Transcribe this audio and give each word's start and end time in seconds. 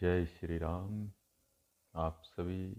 जय 0.00 0.26
श्री 0.26 0.58
राम। 0.58 1.12
आप 1.94 2.22
सभी 2.24 2.74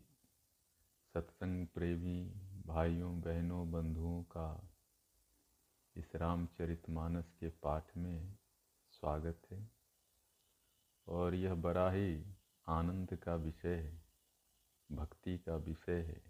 सत्संग 1.14 1.68
प्रेमी 1.68 2.24
भाइयों, 2.68 3.22
बहनों, 3.22 3.72
बंधुओं 3.72 4.24
का 4.24 4.72
इस 5.96 6.16
रामचरितमानस 6.16 7.32
के 7.40 7.50
पाठ 7.50 7.98
में 7.98 8.38
स्वागत 8.92 9.42
है। 9.52 9.72
और 11.08 11.36
यह 11.36 11.54
बड़ा 11.54 11.92
ही 11.92 12.26
आनंद 12.68 13.16
का 13.16 13.36
विषय 13.36 13.76
है, 13.76 14.04
भक्ति 14.92 15.38
का 15.38 15.56
विषय 15.56 16.02
है, 16.02 16.22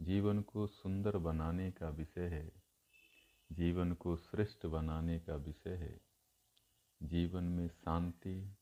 जीवन 0.00 0.42
को 0.42 0.66
सुंदर 0.66 1.16
बनाने 1.16 1.72
का 1.72 1.88
विषय 1.88 2.28
है, 2.28 2.52
जीवन 3.52 3.92
को 3.92 4.16
श्रेष्ठ 4.16 4.66
बनाने 4.66 5.20
का 5.20 5.36
विषय 5.36 5.74
है, 5.74 6.00
जीवन 7.02 7.44
में 7.44 7.68
शांति 7.68 8.56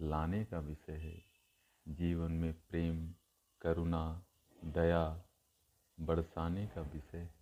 लाने 0.00 0.44
का 0.44 0.58
विषय 0.58 0.92
है। 0.92 1.24
जीवन 1.88 2.32
में 2.32 2.52
प्रेम, 2.52 3.14
करुणा, 3.60 4.22
दया 4.64 5.22
बरसाने 6.00 6.66
का 6.66 6.80
विषय। 6.80 7.18
है 7.18 7.34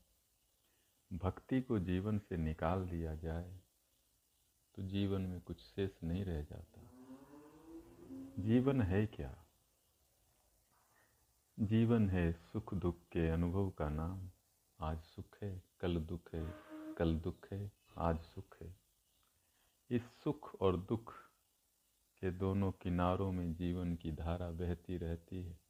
भक्ति 1.12 1.60
को 1.60 1.78
जीवन 1.78 2.18
से 2.18 2.36
निकाल 2.36 2.88
दिया 2.88 3.14
जाए 3.14 3.60
तो 4.74 4.82
जीवन 4.82 5.20
में 5.20 5.40
कुछ 5.40 5.60
शेष 5.60 5.90
नहीं 6.04 6.24
रह 6.24 6.42
जाता। 6.42 6.80
जीवन 8.38 8.82
है 8.82 9.06
क्या? 9.06 9.44
जीवन 11.60 12.10
है 12.10 12.32
सुख 12.32 12.74
दुख 12.74 12.96
के 13.12 13.28
अनुभव 13.28 13.70
का 13.70 13.88
नाम। 13.88 14.30
आज 14.80 15.00
सुख 15.00 15.42
है, 15.42 15.62
कल 15.80 15.96
दुख 15.96 16.34
है, 16.34 16.54
कल 16.94 17.18
दुख 17.18 17.52
है, 17.52 17.72
आज 17.96 18.20
सुख 18.20 18.56
है। 18.62 18.76
इस 19.90 20.02
सुख 20.02 20.54
और 20.54 20.76
दुख 20.76 21.31
के 22.22 22.30
दोनों 22.30 22.72
किनारों 22.72 23.32
में 23.32 23.54
जीवन 23.54 23.96
की 23.96 24.12
धारा 24.12 24.50
बहती 24.50 24.98
रहती 24.98 25.42
है। 25.42 25.60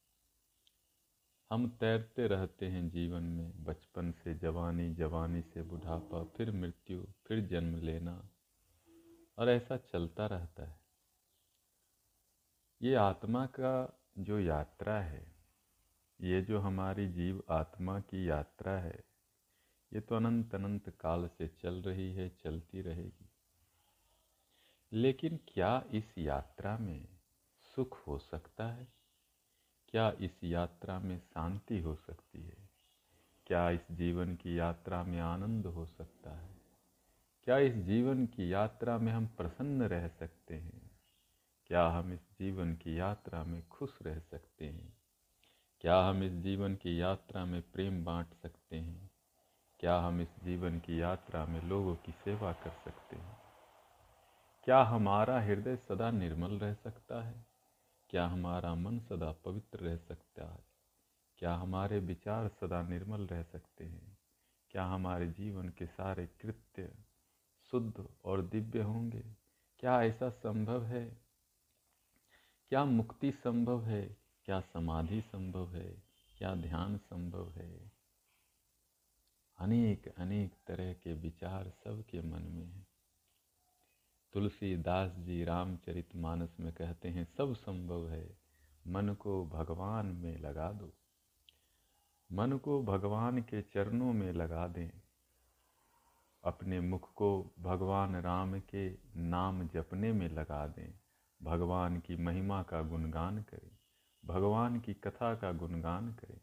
हम 1.51 1.69
तैरते 1.69 2.27
रहते 2.27 2.67
हैं 2.67 2.91
जीवन 2.91 3.23
में, 3.23 3.65
बचपन 3.65 4.11
से, 4.11 4.35
जवानी 4.35 4.95
जवानी 4.95 5.43
से 5.43 5.62
बुढ़ापा, 5.62 6.25
फिर 6.25 6.51
मृत्यु, 6.51 7.05
फिर 7.27 7.47
जन्म 7.47 7.77
लेना, 7.77 8.29
और 9.39 9.49
ऐसा 9.49 9.77
चलता 9.77 10.27
रहता 10.27 10.65
है। 10.65 10.81
ये 12.83 12.95
आत्मा 12.95 13.47
का 13.47 14.01
जो 14.19 14.41
यात्रा 14.41 15.01
है, 15.01 15.33
ये 16.21 16.43
जो 16.43 16.59
हमारी 16.59 17.09
जीव 17.09 17.43
आत्मा 17.51 18.01
की 18.01 18.29
यात्रा 18.29 18.73
है, 18.73 19.05
ये 19.93 20.01
तो 20.01 20.17
अनंत 20.17 20.55
अनंत 20.55 20.89
काल 21.01 21.29
से 21.29 21.49
चल 21.49 21.75
रही 21.75 22.15
है, 22.15 22.29
चलती 22.29 22.83
रहेगी। 22.83 23.31
लेकिन 24.95 25.39
क्या 25.49 25.85
इस 25.91 26.19
यात्रा 26.19 26.79
में 26.79 27.09
सुख 27.77 28.07
हो 28.07 28.19
सकता 28.19 28.73
है? 28.73 28.89
क्या 29.89 30.13
इस 30.21 30.45
यात्रा 30.45 30.99
में 30.99 31.19
शांति 31.19 31.81
हो 31.81 31.95
सकती 31.95 32.43
है? 32.43 32.69
क्या 33.47 33.71
इस 33.71 33.81
जीवन 33.91 34.35
की 34.35 34.59
यात्रा 34.59 35.05
में 35.05 35.21
आनंद 35.21 35.67
हो 35.67 35.87
सकता 35.87 36.31
है? 36.31 36.55
क्या 37.45 37.59
इस 37.59 37.75
जीवन 37.75 38.27
की 38.27 38.53
यात्रा 38.53 38.99
में 38.99 39.13
हम 39.13 39.27
प्रसन्न 39.27 39.83
रह 39.83 40.09
सकते 40.09 40.55
हैं? 40.55 40.91
क्या 41.67 41.87
हम 41.87 42.13
इस 42.13 42.21
जीवन 42.39 42.75
की 42.75 42.99
यात्रा 42.99 43.45
में 43.45 43.69
खुश 43.69 43.99
रह 44.03 44.19
सकते 44.19 44.67
हैं? 44.67 44.97
क्या 45.81 46.01
हम 46.01 46.23
इस 46.23 46.33
जीवन 46.33 46.75
की 46.75 47.01
यात्रा 47.01 47.45
में 47.45 47.63
प्रेम 47.63 48.05
बांट 48.05 48.27
सकते 48.43 48.77
हैं? 48.77 49.11
क्या 49.81 49.99
हम 49.99 50.21
इस 50.21 50.45
जीवन 50.45 50.79
की 50.79 51.01
यात्रा 51.01 51.47
में 51.47 51.63
लोगों 51.63 51.97
की 51.97 52.13
सेवा 52.13 52.53
कर 52.53 52.71
सकते 52.71 53.17
हैं? 53.17 53.42
क्या 54.65 54.83
हमारा 54.83 55.41
हृदय 55.41 55.77
सदा 55.77 56.11
निर्मल 56.11 56.59
रह 56.59 56.75
सकता 56.75 57.23
है? 57.23 57.47
क्या 58.11 58.27
हमारा 58.27 58.75
मन 58.75 59.00
सदा 59.00 59.33
पवित्र 59.33 59.78
रह 59.78 59.97
सकता 59.97 60.53
है? 60.53 60.65
क्या 61.37 61.55
हमारे 61.55 61.99
विचार 61.99 62.49
सदा 62.49 62.83
निर्मल 62.83 63.27
रह 63.27 63.43
सकते 63.43 63.84
हैं? 63.84 64.19
क्या 64.71 64.84
हमारे 64.84 65.31
जीवन 65.31 65.69
के 65.69 65.87
सारे 65.87 66.27
कृत्य 66.27 66.95
शुद्ध 67.71 68.09
और 68.25 68.43
दिव्य 68.43 68.83
होंगे? 68.83 69.25
क्या 69.78 70.03
ऐसा 70.03 70.31
संभव 70.31 70.84
है? 70.84 71.23
क्या 72.69 72.85
मुक्ति 72.85 73.32
संभव 73.32 73.85
है? 73.85 74.17
क्या 74.44 74.61
समाधि 74.61 75.20
संभव 75.20 75.75
है? 75.75 76.03
क्या 76.38 76.55
ध्यान 76.55 76.99
संभव 76.99 77.50
है? 77.50 77.93
अनेक 79.59 80.14
अनेक 80.19 80.55
तरह 80.67 80.93
के 80.93 81.12
विचार 81.12 81.70
सबके 81.70 82.20
मन 82.20 82.43
में 82.43 82.67
है। 82.67 82.92
तुलसीदास 84.32 85.12
जी 85.12 85.44
रामचरित 85.44 86.17
मानस 86.17 86.56
में 86.61 86.73
कहते 86.73 87.08
हैं, 87.08 87.25
सब 87.25 87.55
संभव 87.55 88.08
है, 88.08 88.38
मन 88.87 89.14
को 89.14 89.46
भगवान 89.46 90.06
में 90.06 90.38
लगा 90.38 90.73
दो। 90.73 90.93
मन 92.32 92.52
को 92.52 92.82
भगवान 92.82 93.43
के 93.43 93.62
चरणों 93.62 94.12
में 94.12 94.32
लगा 94.32 94.69
दें। 94.69 94.90
अपने 96.44 96.81
मुख 96.81 97.14
को 97.14 97.55
भगवान 97.61 98.17
राम 98.17 98.61
के 98.61 98.90
नाम 99.17 99.69
जपने 99.69 100.12
में 100.12 100.29
लगा 100.29 100.67
दें। 100.67 100.99
भगवान 101.43 102.00
की 102.00 102.17
महिमा 102.17 102.62
का 102.62 102.82
गुणगान 102.82 103.43
करें। 103.43 103.70
भगवान 104.25 104.81
की 104.81 104.94
कथा 104.94 105.35
का 105.35 105.52
गुणगान 105.52 106.12
करें। 106.12 106.40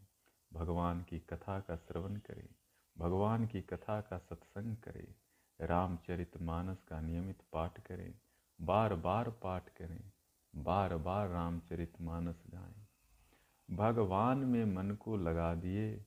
भगवान 0.52 1.02
की 1.02 1.18
कथा 1.18 1.60
का 1.60 1.76
श्रवण 1.76 2.16
करें। 2.16 2.48
भगवान 2.98 3.46
की 3.46 3.60
कथा 3.60 4.00
का 4.00 4.18
सत्संग 4.18 4.76
करें। 4.76 5.14
रामचरित 5.60 6.42
मानस 6.42 6.82
का 6.82 7.00
नियमित 7.00 7.38
पाठ 7.52 7.80
करें 7.80 8.14
बार 8.60 8.94
बार 8.94 9.30
पाठ 9.30 9.68
करें 9.68 10.12
बार 10.56 10.96
बार 10.96 11.28
रामचरित 11.28 11.92
मानस 12.00 12.42
गाएँ। 12.50 12.86
भगवान 13.76 14.38
में 14.38 14.64
मन 14.64 14.90
को 14.90 15.16
लगा 15.16 15.54
दिए, 15.54 16.06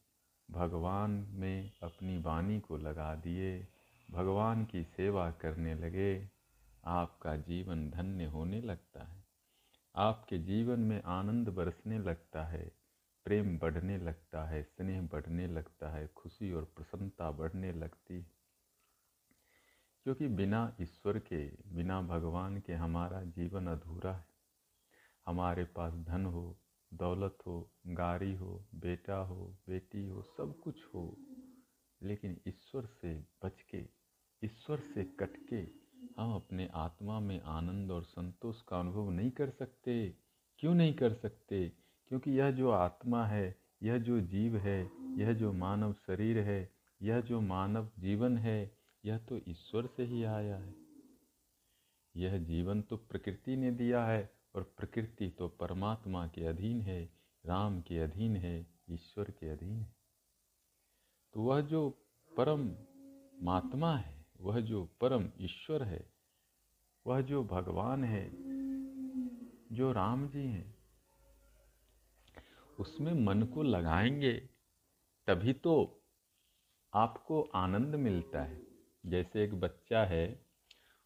भगवान 0.52 1.12
में 1.30 1.72
अपनी 1.84 2.18
वाणी 2.18 2.60
को 2.60 2.78
लगा 2.78 3.16
दिए, 3.16 3.68
भगवान 4.12 4.66
की 4.66 4.84
सेवा 4.84 5.32
करने 5.32 5.76
लगे, 5.76 6.30
आपका 6.86 7.36
जीवन 7.36 7.90
धन्य 7.90 8.26
होने 8.26 8.62
लगता 8.62 9.04
है। 9.04 9.24
आपके 9.96 10.38
जीवन 10.38 10.80
में 10.80 11.04
आनंद 11.04 11.50
बरसने 11.50 12.00
लगता 12.00 12.44
है, 12.44 12.72
प्रेम 13.26 13.58
बढ़ने 13.58 13.98
लगता 13.98 14.46
है, 14.46 14.64
स्नेह 14.64 15.02
बढ़ने 15.02 15.48
लगता 15.48 15.90
है, 15.90 16.08
खुशी 16.08 16.54
और 16.54 16.64
प्रसन्नता 16.64 17.32
बढ़ने 17.32 17.72
लगती 17.72 18.16
है। 18.16 18.43
क्योंकि 20.04 20.28
बिना 20.28 20.76
ईश्वर 20.82 21.20
के, 21.20 21.48
बिना 21.48 22.02
भगवान 22.02 22.58
के 22.58 22.74
हमारा 22.74 23.24
जीवन 23.24 23.68
अधूरा 23.68 24.14
है। 24.14 24.26
हमारे 25.26 25.64
पास 25.64 25.94
धन 25.94 26.26
हो, 26.26 26.60
दौलत 26.94 27.38
हो, 27.48 27.72
गाड़ी 27.88 28.36
हो, 28.36 28.68
बेटा 28.76 29.18
हो, 29.18 29.58
बेटी 29.70 30.08
हो, 30.08 30.22
सब 30.22 30.60
कुछ 30.64 30.86
हो, 30.96 31.18
लेकिन 32.04 32.42
ईश्वर 32.48 32.86
से 32.86 33.20
बच 33.44 33.62
के, 33.62 33.88
ईश्वर 34.44 34.80
से 34.80 35.04
कट 35.04 35.50
के 35.50 35.84
हम 36.18 36.36
अपने 36.36 36.70
आत्मा 36.74 37.20
में 37.20 37.42
आनंद 37.42 37.92
और 37.92 38.04
संतोष 38.04 38.62
का 38.62 38.80
अनुभव 38.80 39.10
नहीं 39.10 39.32
कर 39.32 39.50
सकते। 39.50 40.18
क्यों 40.60 40.76
नहीं 40.76 40.94
कर 40.94 41.14
सकते? 41.14 41.70
क्योंकि 42.08 42.32
यह 42.32 42.52
जो 42.52 42.70
आत्मा 42.70 43.26
है, 43.26 43.62
यह 43.84 43.98
जो 43.98 44.22
जीव 44.22 44.58
है, 44.58 44.92
यह 45.20 45.34
जो 45.34 45.54
मानव 45.54 45.94
शरीर 45.94 46.40
है, 46.40 46.74
यह 47.02 47.22
जो 47.22 47.42
मानव 47.42 47.92
जीवन 48.00 48.38
है 48.38 48.83
यह 49.06 49.18
तो 49.18 49.40
ईश्वर 49.48 49.88
से 49.88 50.04
ही 50.04 50.24
आया 50.24 50.58
है। 50.58 50.76
यह 52.16 52.38
जीवन 52.38 52.82
तो 52.82 52.98
प्रकृति 52.98 53.56
ने 53.56 53.72
दिया 53.72 54.06
है 54.06 54.34
और 54.56 54.64
प्रकृति 54.64 55.30
तो 55.30 55.48
परमात्मा 55.48 56.28
के 56.28 56.46
अधीन 56.46 56.82
है, 56.82 57.14
राम 57.46 57.82
के 57.82 58.00
अधीन 58.00 58.36
है, 58.36 58.68
ईश्वर 58.90 59.32
के 59.32 59.50
अधीन 59.50 59.82
है। 59.82 59.96
तो 61.34 61.42
वह 61.42 61.62
जो 61.62 61.90
परम 62.38 62.76
महात्मा 63.46 63.98
है, 63.98 64.26
वह 64.42 64.60
जो 64.60 64.86
परम 65.02 65.30
ईश्वर 65.40 65.84
है, 65.84 66.14
वह 67.08 67.22
जो 67.22 67.44
भगवान 67.44 68.04
है, 68.04 68.32
जो 69.76 69.92
राम 69.92 70.28
जी 70.28 70.48
हैं, 70.48 70.78
उसमें 72.80 73.14
मन 73.14 73.44
को 73.44 73.64
लगाएँगे, 73.64 74.50
तभी 75.28 75.54
तो 75.54 76.04
आपको 76.94 77.42
आनंद 77.42 77.96
मिलता 77.96 78.44
है। 78.44 78.73
जैसे 79.04 79.44
एक 79.44 79.54
बच्चा 79.60 80.04
है, 80.06 80.26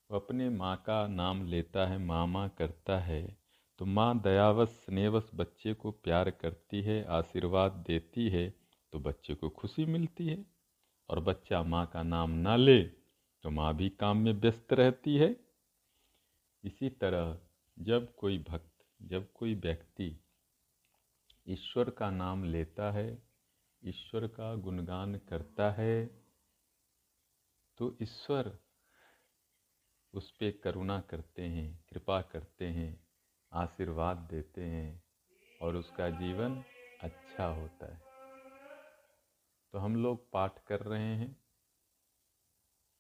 वो 0.10 0.20
अपने 0.20 0.50
माँ 0.50 0.76
का 0.86 1.06
नाम 1.08 1.46
लेता 1.46 1.86
है, 1.88 1.98
मामा 1.98 2.48
करता 2.48 2.98
है 3.00 3.22
तो 3.80 3.86
माँ 3.86 4.22
दयावश, 4.22 4.70
स्नेहवश 4.86 5.30
बच्चे 5.36 5.74
को 5.74 5.92
प्यार 5.92 6.30
करती 6.32 6.82
है, 6.82 7.04
आशीर्वाद 7.06 7.84
देती 7.88 8.28
है 8.30 8.50
तो 8.94 9.00
बच्चे 9.00 9.34
को 9.34 9.50
खुशी 9.50 9.86
मिलती 9.86 10.28
है। 10.28 10.46
और 11.10 11.20
बच्चा 11.20 11.62
माँ 11.64 11.86
का 11.86 12.04
नाम 12.04 12.32
ना 12.38 12.56
ले 12.56 12.82
तो 13.44 13.50
माँ 13.50 13.74
भी 13.76 13.90
काम 13.90 14.18
में 14.18 14.32
व्यस्त 14.34 14.74
रहती 14.74 15.16
है। 15.18 15.36
इसी 16.64 16.90
तरह 16.92 17.38
जब 17.78 18.14
कोई 18.16 18.38
भक्त, 18.50 18.86
जब 19.02 19.32
कोई 19.34 19.54
व्यक्ति 19.56 20.10
ईश्वर 21.48 21.90
का 21.90 22.10
नाम 22.12 22.44
लेता 22.44 22.92
है, 22.92 23.08
ईश्वर 23.84 24.28
का 24.28 24.54
गुणगान 24.56 25.16
करता 25.30 25.72
है 25.72 26.27
तो 27.78 27.98
ईश्वर 28.02 28.60
उस 30.14 30.32
पर 30.32 30.52
करुणा 30.64 31.02
करते 31.02 31.42
हैं, 31.42 31.86
कृपा 31.90 32.22
करते 32.22 32.66
हैं, 32.66 33.08
आशीर्वाद 33.54 34.18
देते 34.18 34.64
हैं 34.64 35.04
और 35.62 35.76
उसका 35.76 36.10
जीवन 36.10 36.64
अच्छा 37.02 37.46
होता 37.46 37.86
है। 37.86 38.02
तो 39.74 39.80
हम 39.80 39.96
लोग 39.96 40.32
पाठ 40.32 40.64
कर 40.64 40.80
रहे 40.80 41.16
हैं। 41.16 41.42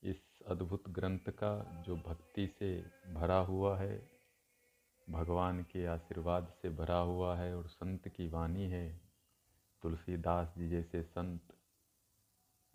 इस 0.03 0.41
अद्भुत 0.47 0.89
ग्रंथ 0.89 1.19
का 1.19 1.83
जो 1.87 1.95
भक्ति 1.95 2.47
से 2.47 2.91
भरा 3.13 3.37
हुआ 3.37 3.77
है, 3.77 4.09
भगवान 5.09 5.63
के 5.63 5.85
आशीर्वाद 5.85 6.53
से 6.61 6.69
भरा 6.69 6.99
हुआ 6.99 7.37
है 7.37 7.57
और 7.57 7.67
संत 7.67 8.07
की 8.07 8.27
वाणी 8.27 8.69
है, 8.69 9.01
तुलसीदास 9.81 10.53
जी 10.57 10.69
जैसे 10.69 11.03
संत 11.03 11.56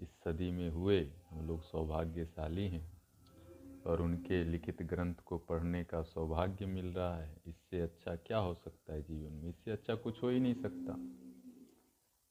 इस 0.02 0.08
सदी 0.08 0.50
में 0.50 0.70
हुए। 0.70 1.12
हम 1.30 1.48
लोग 1.48 1.62
सौभाग्यशाली 1.62 2.68
हैं 2.68 3.02
और 3.86 4.02
उनके 4.02 4.44
लिखित 4.44 4.82
ग्रंथ 4.82 5.14
को 5.14 5.38
पढ़ने 5.38 5.84
का 5.84 6.02
सौभाग्य 6.02 6.66
मिल 6.66 6.86
रहा 6.86 7.16
है। 7.16 7.36
इससे 7.46 7.80
अच्छा 7.80 8.16
क्या 8.16 8.38
हो 8.38 8.54
सकता 8.54 8.92
है 8.92 9.02
जीवन 9.02 9.32
में? 9.32 9.48
इससे 9.48 9.70
अच्छा 9.70 9.94
कुछ 9.94 10.22
हो 10.22 10.28
ही 10.28 10.40
नहीं 10.40 10.54
सकता। 10.54 10.92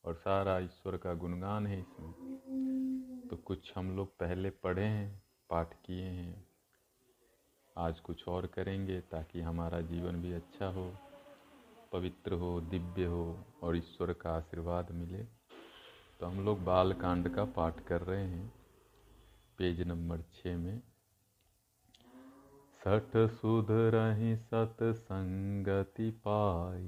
और 0.06 0.15
सारा 0.15 0.59
ईश्वर 0.59 0.97
का 0.97 1.13
गुणगान 1.13 1.68
है 1.68 1.79
इसमें। 1.79 2.13
तो 3.29 3.38
कुछ 3.38 3.74
हम 3.77 3.95
लोग 3.95 4.17
पहले 4.17 4.50
पढ़े 4.50 4.85
हैं, 4.85 5.24
पाठ 5.50 5.74
किए 5.85 6.03
हैं। 6.03 6.47
आज 7.77 8.00
कुछ 8.00 8.27
और 8.27 8.47
करेंगे 8.47 9.01
ताकि 9.01 9.41
हमारा 9.41 9.81
जीवन 9.81 10.21
भी 10.21 10.31
अच्छा 10.31 10.67
हो, 10.67 10.95
पवित्र 11.91 12.33
हो, 12.33 12.62
दिव्य 12.62 13.06
हो 13.06 13.45
और 13.63 13.77
ईश्वर 13.77 14.13
का 14.13 14.31
आशीर्वाद 14.31 14.91
मिले। 14.91 15.40
तो 16.21 16.27
हम 16.27 16.45
लोग 16.45 16.63
बाल 16.63 16.94
कांड 16.94 17.29
का 17.29 17.44
पाठ 17.45 17.79
कर 17.79 18.01
रहे 18.01 18.23
हैं। 18.23 18.53
पेज 19.57 19.81
नंबर 19.81 20.21
छः 20.33 20.57
में, 20.57 20.81
सठ 22.81 23.18
सुध 23.31 23.68
रही 23.71 24.35
सत 24.35 24.77
संगति 24.81 26.09
पाई, 26.12 26.88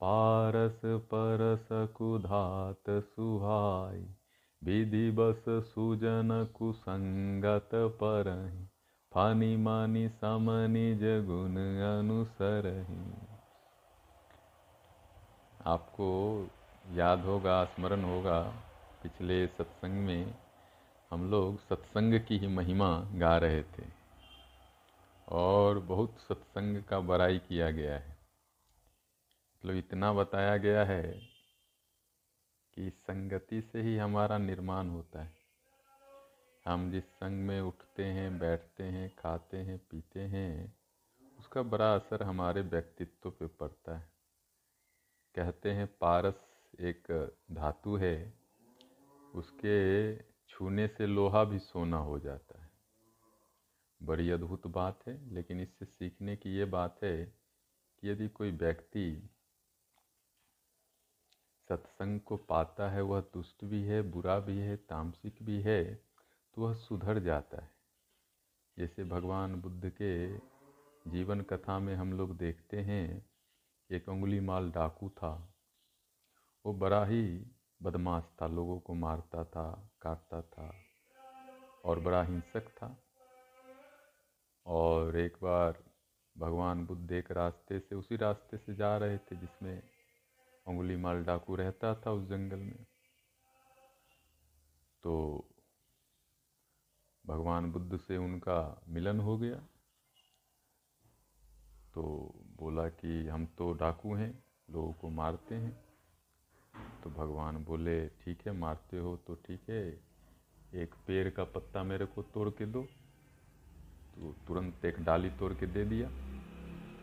पारस 0.00 0.80
परस 0.84 1.68
कुधात 1.72 2.90
सुहाई, 2.90 4.06
विधि 4.62 5.10
बस 5.10 5.44
सुजन 5.48 6.32
कुसंगत 6.54 7.70
परही, 7.74 8.64
फानी 9.12 9.56
मानी 9.56 10.08
समनि 10.08 10.94
जगुन 10.94 11.56
अनुसरही। 11.90 13.04
आपको 15.66 16.10
याद 16.90 17.20
होगा, 17.20 17.64
स्मरण 17.64 18.04
होगा, 18.04 18.42
पिछले 19.02 19.46
सत्संग 19.46 19.92
में 19.92 20.34
हम 21.10 21.30
लोग 21.30 21.58
सत्संग 21.58 22.20
की 22.20 22.38
ही 22.38 22.46
महिमा 22.46 23.00
गा 23.00 23.38
रहे 23.38 23.62
थे 23.62 23.84
और 25.28 25.78
बहुत 25.78 26.18
सत्संग 26.18 26.84
का 26.84 27.00
बड़ाई 27.00 27.38
किया 27.38 27.70
गया 27.70 27.98
है। 27.98 28.10
मतलब 28.10 29.76
इतना 29.76 30.12
बताया 30.12 30.56
गया 30.56 30.84
है 30.84 31.12
कि 32.74 32.90
संगति 32.90 33.62
से 33.62 33.82
ही 33.82 33.96
हमारा 33.96 34.38
निर्माण 34.38 34.88
होता 34.88 35.22
है। 35.22 35.32
हम 36.68 36.90
जिस 36.90 37.04
संग 37.04 37.46
में 37.46 37.60
उठते 37.60 38.04
हैं, 38.04 38.38
बैठते 38.38 38.82
हैं, 38.82 39.16
खाते 39.16 39.56
हैं, 39.56 39.78
पीते 39.78 40.20
हैं, 40.20 40.76
उसका 41.38 41.62
बड़ा 41.62 41.94
असर 41.94 42.22
हमारे 42.22 42.60
व्यक्तित्व 42.60 43.30
पे 43.30 43.46
पड़ता 43.46 43.96
है। 43.96 44.12
कहते 45.34 45.70
हैं 45.70 45.86
पारस 46.00 46.51
एक 46.80 47.34
धातु 47.52 47.96
है, 47.96 48.34
उसके 49.34 50.16
छूने 50.48 50.88
से 50.88 51.06
लोहा 51.06 51.44
भी 51.44 51.58
सोना 51.58 51.96
हो 51.96 52.18
जाता 52.18 52.62
है। 52.62 52.70
बड़ी 54.02 54.30
अद्भुत 54.30 54.66
बात 54.66 55.06
है, 55.08 55.34
लेकिन 55.34 55.60
इससे 55.60 55.84
सीखने 55.84 56.36
की 56.36 56.50
ये 56.50 56.64
बात 56.64 56.98
है 57.02 57.24
कि 57.24 58.10
यदि 58.10 58.28
कोई 58.28 58.50
व्यक्ति 58.50 59.30
सत्संग 61.68 62.20
को 62.20 62.36
पाता 62.36 62.90
है, 62.90 63.02
वह 63.02 63.20
दुष्ट 63.20 63.64
भी 63.64 63.82
है, 63.82 64.02
बुरा 64.02 64.38
भी 64.38 64.58
है, 64.58 64.76
तामसिक 64.76 65.42
भी 65.42 65.60
है 65.62 65.94
तो 66.54 66.62
वह 66.62 66.74
सुधर 66.74 67.18
जाता 67.18 67.62
है। 67.62 67.70
जैसे 68.78 69.04
भगवान 69.04 69.54
बुद्ध 69.54 69.92
के 70.02 70.38
जीवन 71.10 71.40
कथा 71.40 71.78
में 71.78 71.94
हम 71.94 72.12
लोग 72.12 72.36
देखते 72.36 72.80
हैं, 72.80 73.30
एक 73.90 74.08
उंगली 74.08 74.40
माल 74.40 74.70
डाकू 74.70 75.08
था 75.08 75.51
वो 76.66 76.74
बड़ा 76.74 77.04
ही 77.04 77.46
बदमाश 77.82 78.24
था, 78.42 78.46
लोगों 78.46 78.80
को 78.80 78.94
मारता 78.94 79.44
था, 79.44 79.90
काटता 80.02 80.42
था 80.42 80.74
और 81.84 82.00
बड़ा 82.00 82.22
हिंसक 82.22 82.68
था। 82.68 83.02
और 84.66 85.16
एक 85.16 85.36
बार 85.42 85.84
भगवान 86.38 86.86
बुद्ध 86.86 87.12
एक 87.12 87.30
रास्ते 87.30 87.80
से, 87.80 87.94
उसी 87.94 88.16
रास्ते 88.16 88.58
से 88.58 88.74
जा 88.74 88.96
रहे 88.96 89.18
थे, 89.18 89.36
जिसमें 89.36 89.82
उंगली 90.66 90.96
माल 90.96 91.24
डाकू 91.24 91.56
रहता 91.56 91.94
था 91.94 92.10
उस 92.10 92.28
जंगल 92.28 92.58
में। 92.58 92.86
तो 95.02 95.44
भगवान 97.26 97.72
बुद्ध 97.72 97.96
से 97.96 98.16
उनका 98.16 98.82
मिलन 98.88 99.20
हो 99.20 99.38
गया। 99.38 99.56
तो 101.94 102.32
बोला 102.46 102.88
कि 102.88 103.28
हम 103.28 103.46
तो 103.46 103.72
डाकू 103.72 104.14
हैं, 104.14 104.44
लोगों 104.70 104.92
को 104.92 105.10
मारते 105.10 105.54
हैं। 105.54 105.91
तो 107.04 107.10
भगवान 107.10 107.64
बोले, 107.64 108.08
ठीक 108.08 108.38
है, 108.46 108.52
मारते 108.52 108.98
हो 108.98 109.16
तो 109.16 109.34
ठीक 109.34 109.60
है, 109.70 110.00
एक 110.74 110.94
पेड़ 111.06 111.28
का 111.30 111.44
पत्ता 111.44 111.82
मेरे 111.82 112.06
को 112.06 112.22
तोड़ 112.24 112.48
के 112.48 112.66
दो। 112.66 112.82
तो 114.14 114.32
तुरंत 114.46 114.84
एक 114.84 115.00
डाली 115.00 115.30
तोड़ 115.30 115.52
के 115.54 115.66
दे 115.66 115.84
दिया। 115.84 116.08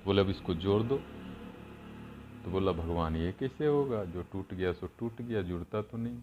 बोले, 0.05 0.21
अब 0.21 0.29
इसको 0.29 0.53
जोड़ 0.55 0.81
दो। 0.83 0.97
तो 2.43 2.51
बोला, 2.51 2.71
भगवान 2.71 3.15
ये 3.15 3.31
कैसे 3.31 3.67
होगा? 3.67 4.03
जो 4.05 4.23
टूट 4.23 4.53
गया 4.53 4.73
सो 4.73 4.87
टूट 4.99 5.21
गया, 5.21 5.41
जुड़ता 5.41 5.81
तो 5.81 5.97
नहीं। 5.97 6.21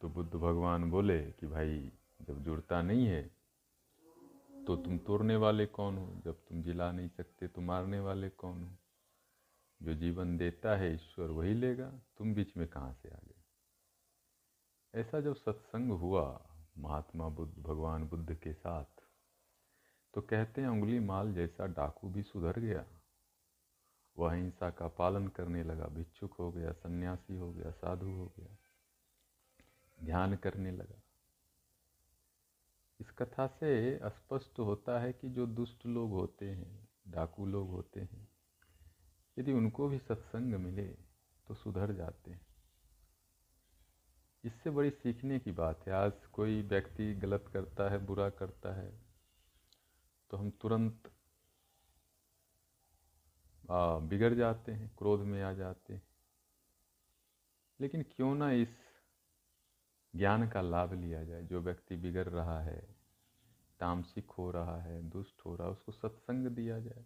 तो 0.00 0.08
बुद्ध 0.08 0.34
भगवान 0.34 0.90
बोले 0.90 1.20
कि, 1.30 1.46
भाई, 1.46 1.90
जब 2.22 2.42
जुड़ता 2.44 2.82
नहीं 2.82 3.06
है 3.06 3.22
तो 4.66 4.76
तुम 4.76 4.98
तोड़ने 4.98 5.36
वाले 5.36 5.66
कौन 5.66 5.96
हो? 5.98 6.08
जब 6.24 6.34
तुम 6.48 6.62
जिला 6.62 6.90
नहीं 6.92 7.08
सकते 7.08 7.46
तो 7.48 7.60
मारने 7.60 8.00
वाले 8.00 8.28
कौन 8.28 8.62
हो? 8.62 8.76
जो 9.82 9.94
जीवन 9.94 10.36
देता 10.36 10.76
है 10.76 10.94
ईश्वर 10.94 11.30
वही 11.30 11.54
लेगा, 11.54 11.90
तुम 12.16 12.34
बीच 12.34 12.56
में 12.56 12.68
कहाँ 12.68 12.92
से 12.92 13.08
आ 13.08 13.18
गए? 13.24 13.40
ऐसा 15.00 15.20
जब 15.20 15.34
सत्संग 15.34 15.90
हुआ, 15.90 16.46
महात्मा 16.78 17.28
बुद्ध, 17.28 17.62
भगवान 17.62 18.08
बुद्ध 18.08 18.34
के 18.34 18.52
साथ 18.52 18.84
तो 20.14 20.20
कहते 20.20 20.60
हैं, 20.60 20.68
उंगली 20.68 20.98
माल 21.00 21.34
जैसा 21.34 21.66
डाकू 21.66 22.08
भी 22.10 22.22
सुधर 22.22 22.58
गया। 22.58 22.84
वह 24.18 24.32
अहिंसा 24.32 24.70
का 24.70 24.88
पालन 24.88 25.28
करने 25.28 25.62
लगा, 25.62 25.84
भिक्षुक 25.84 26.32
हो 26.32 26.52
गया, 26.52 26.72
सन्यासी 26.72 27.36
हो 27.36 27.52
गया, 27.52 27.70
साधु 27.70 28.06
हो 28.06 28.32
गया, 28.38 28.56
ध्यान 30.02 30.36
करने 30.36 30.70
लगा। 30.70 31.02
इस 33.00 33.10
कथा 33.10 33.46
से 33.46 34.00
स्पष्ट 34.04 34.58
होता 34.58 34.98
है 35.00 35.12
कि 35.12 35.28
जो 35.28 35.46
दुष्ट 35.46 35.86
लोग 35.86 36.10
होते 36.10 36.50
हैं, 36.50 36.88
डाकू 37.08 37.46
लोग 37.46 37.70
होते 37.70 38.00
हैं 38.00 38.29
यदि 39.40 39.52
उनको 39.52 39.88
भी 39.88 39.98
सत्संग 39.98 40.54
मिले 40.54 40.86
तो 41.48 41.54
सुधर 41.54 41.92
जाते 41.92 42.30
हैं। 42.30 42.46
इससे 44.44 44.70
बड़ी 44.70 44.90
सीखने 44.90 45.38
की 45.38 45.52
बात 45.52 45.86
है, 45.86 45.92
आज 45.92 46.26
कोई 46.32 46.60
व्यक्ति 46.62 47.14
गलत 47.14 47.44
करता 47.52 47.88
है, 47.90 47.98
बुरा 47.98 48.28
करता 48.30 48.74
है 48.74 48.90
तो 50.30 50.36
हम 50.36 50.50
तुरंत 50.50 51.10
बिगड़ 54.10 54.32
जाते 54.34 54.72
हैं, 54.72 54.90
क्रोध 54.98 55.20
में 55.20 55.42
आ 55.42 55.52
जाते 55.52 55.94
हैं। 55.94 56.02
लेकिन 57.80 58.02
क्यों 58.02 58.34
ना 58.34 58.50
इस 58.52 58.68
ज्ञान 60.14 60.48
का 60.48 60.60
लाभ 60.60 60.92
लिया 60.94 61.22
जाए? 61.24 61.42
जो 61.42 61.60
व्यक्ति 61.60 61.96
बिगड़ 61.96 62.28
रहा 62.28 62.60
है, 62.60 62.80
तामसिक 63.80 64.30
हो 64.30 64.50
रहा 64.50 64.80
है, 64.82 65.02
दुष्ट 65.02 65.44
हो 65.46 65.54
रहा 65.56 65.66
है, 65.66 65.72
उसको 65.72 65.92
सत्संग 65.92 66.46
दिया 66.46 66.78
जाए। 66.80 67.04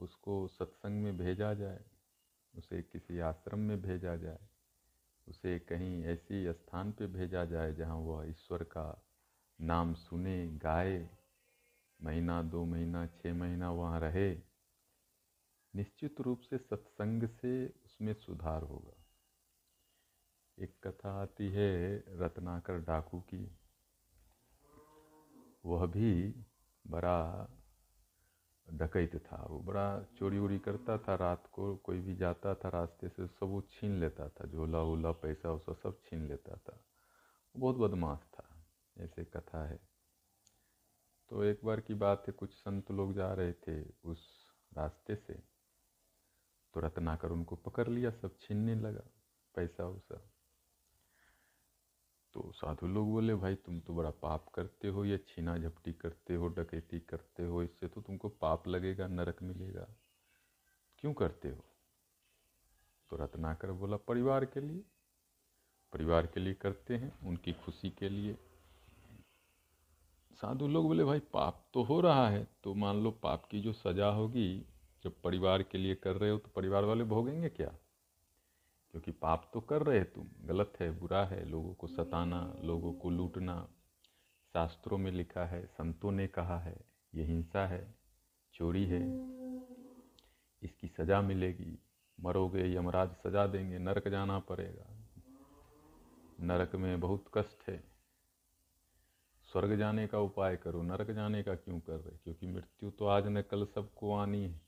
उसको 0.00 0.48
सत्संग 0.48 1.02
में 1.02 1.16
भेजा 1.16 1.54
जाए, 1.54 1.84
उसे 2.54 2.82
किसी 2.82 3.18
आश्रम 3.18 3.58
में 3.58 3.82
भेजा 3.82 4.16
जाए, 4.16 4.48
उसे 5.28 5.58
कहीं 5.58 6.04
ऐसी 6.04 6.52
स्थान 6.52 6.92
पे 6.92 7.06
भेजा 7.06 7.44
जाए 7.44 7.74
जहाँ 7.74 7.96
वह 7.96 8.30
ईश्वर 8.30 8.62
का 8.62 9.06
नाम 9.60 9.94
सुने, 9.94 10.46
गाए, 10.48 11.10
महीना, 12.02 12.42
दो 12.42 12.64
महीना 12.64 13.06
छः 13.06 13.34
महीना 13.34 13.70
वहाँ 13.70 14.00
रहे, 14.00 14.34
निश्चित 15.74 16.20
रूप 16.20 16.40
से 16.40 16.58
सत्संग 16.58 17.28
से 17.28 17.68
उसमें 17.84 18.14
सुधार 18.14 18.62
होगा। 18.62 18.96
एक 20.58 20.86
कथा 20.86 21.22
आती 21.22 21.48
है 21.48 22.04
रत्नाकर 22.08 22.78
डाकू 22.78 23.20
की। 23.20 23.56
वह 25.66 25.86
भी 25.86 26.34
बड़ा 26.86 27.48
डकैत 28.72 29.16
था। 29.16 29.46
वो 29.50 29.60
बड़ा 29.60 30.02
चोरी 30.02 30.38
उड़ी 30.38 30.58
करता 30.58 30.98
था, 30.98 31.14
रात 31.14 31.46
को 31.52 31.76
कोई 31.76 32.00
भी 32.00 32.16
जाता 32.16 32.54
था 32.54 32.68
रास्ते 32.68 33.08
से, 33.08 33.26
सब 33.26 33.46
वो 33.46 33.60
छीन 33.60 34.00
लेता 34.00 34.28
था। 34.28 34.46
झोला 34.46 34.78
वोला, 34.78 35.12
पैसा 35.12 35.52
वैसा 35.52 35.74
सब 35.74 36.00
छीन 36.04 36.26
लेता 36.26 36.56
था। 36.56 36.84
बहुत 37.56 37.76
बदमाश 37.76 38.18
था, 38.34 38.66
ऐसे 38.98 39.24
कथा 39.24 39.66
है। 39.66 39.80
तो 41.28 41.44
एक 41.44 41.60
बार 41.64 41.80
की 41.80 41.94
बात 41.94 42.22
है, 42.26 42.32
कुछ 42.32 42.54
संत 42.54 42.90
लोग 42.90 43.12
जा 43.12 43.34
रहे 43.34 43.52
थे 43.52 43.92
उस 44.04 44.46
रास्ते 44.76 45.16
से। 45.16 45.34
तो 46.74 46.80
रत्नाकर 46.80 47.30
उनको 47.30 47.56
पकड़ 47.56 47.88
लिया, 47.88 48.10
सब 48.10 48.38
छीनने 48.40 48.74
लगा, 48.74 49.10
पैसा 49.54 49.88
वैसा। 49.88 50.30
तो 52.34 52.52
साधु 52.54 52.86
लोग 52.86 53.10
बोले, 53.10 53.34
भाई, 53.34 53.54
तुम 53.54 53.80
तो 53.80 53.94
बड़ा 53.94 54.10
पाप 54.10 54.48
करते 54.48 54.88
हो, 54.88 55.04
या 55.04 55.16
छीना 55.16 55.58
झपटी 55.58 55.92
करते 55.92 56.34
हो, 56.34 56.48
डकैती 56.48 57.00
करते 57.00 57.44
हो, 57.44 57.62
इससे 57.62 57.88
तो 57.88 58.00
तुमको 58.00 58.28
पाप 58.28 58.68
लगेगा, 58.68 59.06
नरक 59.06 59.42
मिलेगा। 59.42 59.88
क्यों 60.98 61.14
करते 61.14 61.48
हो? 61.48 61.64
तो 63.10 63.16
रत्नाकर 63.16 63.72
बोला, 63.72 63.96
परिवार 63.96 64.44
के 64.44 64.60
लिए। 64.60 64.84
परिवार 65.92 66.26
के 66.26 66.40
लिए 66.40 66.54
करते 66.54 66.96
हैं, 66.96 67.28
उनकी 67.28 67.52
खुशी 67.52 67.90
के 67.90 68.08
लिए। 68.08 68.36
साधु 70.32 70.68
लोग 70.68 70.86
बोले, 70.86 71.04
भाई, 71.04 71.20
पाप 71.20 71.66
तो 71.74 71.82
हो 71.82 72.00
रहा 72.00 72.28
है 72.28 72.46
तो 72.62 72.74
मान 72.74 72.96
लो 72.96 73.10
पाप 73.10 73.44
की 73.44 73.60
जो 73.60 73.72
सजा 73.72 74.08
होगी, 74.08 74.66
जब 75.04 75.20
परिवार 75.20 75.62
के 75.62 75.78
लिए 75.78 75.94
कर 75.94 76.16
रहे 76.16 76.30
हो 76.30 76.38
तो 76.38 76.48
परिवार 76.48 76.84
वाले 76.84 77.04
भोगेंगे 77.04 77.48
क्या? 77.48 77.74
क्योंकि 78.90 79.10
पाप 79.10 79.50
तो 79.54 79.60
कर 79.60 79.82
रहे 79.82 80.04
तुम, 80.04 80.28
गलत 80.40 80.72
है, 80.80 80.90
बुरा 80.90 81.24
है, 81.24 81.44
लोगों 81.44 81.74
को 81.74 81.86
सताना, 81.86 82.56
लोगों 82.60 82.92
को 82.92 83.10
लूटना। 83.10 83.68
शास्त्रों 84.52 84.98
में 84.98 85.10
लिखा 85.10 85.44
है, 85.46 85.66
संतों 85.66 86.12
ने 86.12 86.26
कहा 86.26 86.58
है, 86.58 86.80
ये 87.14 87.24
हिंसा 87.24 87.66
है, 87.66 87.94
चोरी 88.52 88.84
है। 88.84 89.30
इसकी 90.62 90.88
सजा 90.88 91.20
मिलेगी, 91.20 91.78
मरोगे, 92.20 92.74
यमराज 92.74 93.10
सजा 93.10 93.46
देंगे, 93.46 93.78
नरक 93.78 94.08
जाना 94.08 94.38
पड़ेगा। 94.38 94.86
नरक 96.40 96.74
में 96.74 97.00
बहुत 97.00 97.24
कष्ट 97.34 97.68
है। 97.68 97.84
स्वर्ग 99.52 99.76
जाने 99.76 100.06
का 100.06 100.18
उपाय 100.18 100.56
करो, 100.56 100.82
नरक 100.82 101.10
जाने 101.10 101.42
का 101.42 101.54
क्यों 101.54 101.80
कर 101.80 101.96
रहे? 101.96 102.16
क्योंकि 102.16 102.46
मृत्यु 102.46 102.90
तो 102.90 103.06
आज 103.06 103.26
न 103.26 103.42
कल 103.42 103.66
सबको 103.66 104.14
आनी 104.14 104.44
है। 104.44 104.60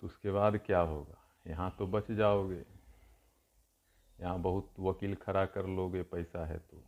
तो 0.00 0.06
उसके 0.06 0.30
बाद 0.30 0.56
क्या 0.56 0.80
होगा? 0.80 1.25
यहाँ 1.46 1.76
तो 1.78 1.86
बच 1.86 2.10
जाओगे। 2.10 2.64
यहाँ 4.20 4.38
बहुत 4.38 4.74
वकील 4.78 5.14
खड़ा 5.14 5.46
कर 5.46 5.66
लोगे, 5.66 6.02
पैसा 6.02 6.46
है 6.46 6.58
तो। 6.58 6.84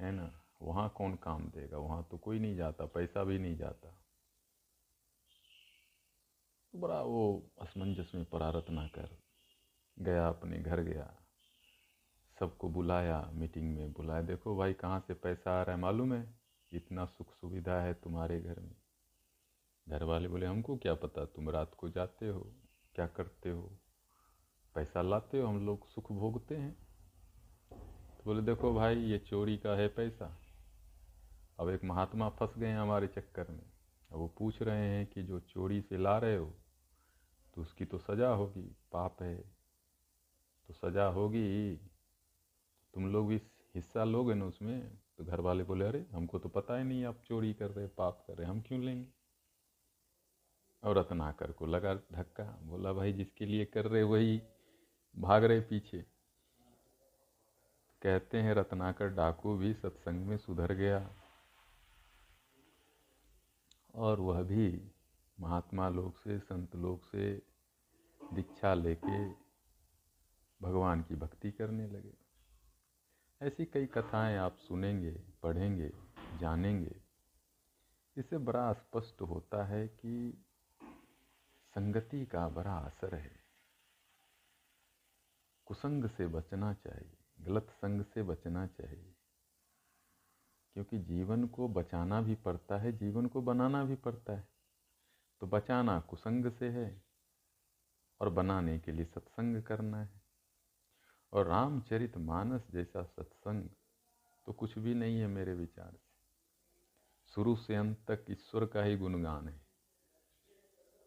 है 0.00 0.12
ना? 0.12 0.40
वहाँ 0.62 0.88
कौन 0.96 1.14
काम 1.14 1.48
देगा? 1.48 1.78
वहाँ 1.78 2.08
तो 2.10 2.18
कोई 2.18 2.38
नहीं 2.38 2.56
जाता, 2.56 2.86
पैसा 2.86 3.24
भी 3.24 3.38
नहीं 3.38 3.56
जाता। 3.56 3.88
तो 6.72 6.78
बड़ा 6.78 7.02
वो 7.02 7.50
असमंजस 7.60 8.12
में 8.14 8.24
परारत 8.24 8.66
ना 8.70 8.86
कर। 8.86 9.18
गया 9.98 10.28
अपने 10.28 10.58
घर 10.58 10.80
गया। 10.80 11.14
सबको 12.40 12.68
बुलाया, 12.68 13.30
मीटिंग 13.32 13.76
में 13.76 13.92
बुलाया। 13.92 14.22
देखो 14.22 14.56
भाई, 14.56 14.72
कहाँ 14.72 15.00
से 15.00 15.14
पैसा 15.14 15.60
आ 15.60 15.62
रहा 15.62 15.76
है? 15.76 15.82
मालूम 15.82 16.14
है? 16.14 16.34
इतना 16.72 17.06
सुख 17.06 17.34
सुविधा 17.34 17.80
है 17.80 17.94
तुम्हारे 17.94 18.40
घर 18.40 18.60
में। 18.60 18.76
घर 19.88 20.02
वाले 20.02 20.28
बोले, 20.28 20.46
हमको 20.46 20.76
क्या 20.76 20.94
पता? 20.94 21.24
तुम 21.24 21.50
रात 21.50 21.74
को 21.74 21.88
जाते 21.88 22.28
हो। 22.28 22.63
क्या 22.94 23.06
करते 23.06 23.50
हो? 23.50 23.70
पैसा 24.74 25.02
लाते 25.02 25.40
हो? 25.40 25.46
हम 25.48 25.66
लोग 25.66 25.86
सुख 25.86 26.12
भोगते 26.12 26.56
हैं। 26.56 26.72
तो 28.18 28.24
बोले, 28.24 28.42
देखो 28.42 28.74
भाई, 28.74 28.96
ये 28.96 29.18
चोरी 29.18 29.56
का 29.58 29.74
है 29.74 29.88
पैसा। 29.88 30.36
अब 31.60 31.68
एक 31.68 31.84
महात्मा 31.84 32.28
फंस 32.28 32.58
गए 32.58 32.66
हैं 32.66 32.78
हमारे 32.78 33.06
चक्कर 33.06 33.48
में। 33.48 33.62
अब 34.12 34.18
वो 34.18 34.28
पूछ 34.28 34.62
रहे 34.62 34.88
हैं 34.88 35.06
कि 35.06 35.22
जो 35.22 35.40
चोरी 35.40 35.80
से 35.80 35.98
ला 35.98 36.18
रहे 36.18 36.36
हो 36.36 36.54
तो 37.54 37.62
उसकी 37.62 37.84
तो 37.84 37.98
सज़ा 37.98 38.28
होगी, 38.28 38.76
पाप 38.92 39.22
है। 39.22 39.36
तो 40.68 40.74
सज़ा 40.74 41.06
होगी। 41.06 41.76
तुम 42.94 43.12
लोग 43.12 43.28
भी 43.28 43.42
हिस्सा 43.74 44.04
लोगे 44.04 44.34
ना 44.34 44.44
उसमें? 44.44 44.98
तो 45.18 45.24
घर 45.24 45.40
वाले 45.40 45.64
बोले, 45.64 45.84
अरे, 45.84 46.06
हमको 46.12 46.38
तो 46.38 46.48
पता 46.48 46.76
ही 46.76 46.84
नहीं 46.84 47.04
आप 47.04 47.22
चोरी 47.24 47.54
कर 47.54 47.70
रहे, 47.70 47.86
पाप 47.86 48.24
कर 48.26 48.34
रहे, 48.34 48.48
हम 48.48 48.60
क्यों 48.60 48.80
लेंगे? 48.80 49.23
और 50.84 50.98
रत्नाकर 50.98 51.52
को 51.52 51.66
लगा 51.66 51.94
धक्का, 51.94 52.60
बोला, 52.62 52.92
भाई, 52.92 53.12
जिसके 53.12 53.46
लिए 53.46 53.64
कर 53.64 53.84
रहे 53.84 54.02
वही 54.02 54.42
भाग 55.18 55.44
रहे 55.44 55.60
पीछे। 55.60 56.06
कहते 58.02 58.40
हैं, 58.40 58.54
रत्नाकर 58.54 59.08
डाकू 59.08 59.56
भी 59.56 59.74
सत्संग 59.74 60.26
में 60.26 60.36
सुधर 60.36 60.72
गया। 60.72 61.10
और 63.94 64.20
वह 64.20 64.42
भी 64.42 64.92
महात्मा 65.40 65.88
लोग 65.88 66.18
से, 66.18 66.38
संत 66.38 66.76
लोग 66.76 67.04
से 67.04 67.42
दीक्षा 68.34 68.74
लेके 68.74 69.28
भगवान 70.62 71.02
की 71.02 71.14
भक्ति 71.14 71.52
करने 71.52 71.86
लगे। 71.86 72.14
ऐसी 73.42 73.64
कई 73.64 73.86
कथाएँ 73.86 74.36
आप 74.36 74.56
सुनेंगे, 74.56 75.22
पढ़ेंगे, 75.42 75.92
जानेंगे। 76.38 76.96
इससे 78.16 78.38
बड़ा 78.38 78.72
स्पष्ट 78.72 79.22
होता 79.22 79.64
है 79.64 79.88
कि 79.88 80.43
संगति 81.74 82.26
का 82.26 82.48
बड़ा 82.48 82.78
असर 82.78 83.14
है। 83.14 83.44
कुसंग 85.64 86.08
से 86.08 86.26
बचना 86.26 86.74
चाहिए, 86.74 87.18
गलत 87.40 87.70
संग 87.70 88.04
से 88.04 88.22
बचना 88.22 88.66
चाहिए। 88.66 89.16
क्योंकि 90.74 90.98
जीवन 90.98 91.46
को 91.46 91.68
बचाना 91.68 92.20
भी 92.20 92.34
पड़ता 92.34 92.78
है, 92.78 92.92
जीवन 92.92 93.26
को 93.26 93.42
बनाना 93.42 93.84
भी 93.84 93.94
पड़ता 93.94 94.32
है। 94.32 94.48
तो 95.40 95.46
बचाना 95.46 96.00
कुसंग 96.00 96.52
से 96.52 96.68
है 96.68 97.02
और 98.20 98.28
बनाने 98.28 98.78
के 98.78 98.92
लिए 98.92 99.04
सत्संग 99.04 99.62
करना 99.62 100.02
है। 100.02 100.22
और 101.32 101.46
रामचरित 101.46 102.16
मानस 102.16 102.70
जैसा 102.70 103.02
सत्संग 103.02 103.68
तो 104.46 104.52
कुछ 104.52 104.78
भी 104.78 104.94
नहीं 104.94 105.20
है 105.20 105.26
मेरे 105.26 105.54
विचार 105.54 105.92
से। 105.92 106.14
शुरू 107.34 107.56
से 107.56 107.74
अंत 107.74 107.98
तक 108.10 108.26
ईश्वर 108.30 108.66
का 108.66 108.82
ही 108.82 108.96
गुणगान 108.96 109.48
है। 109.48 109.63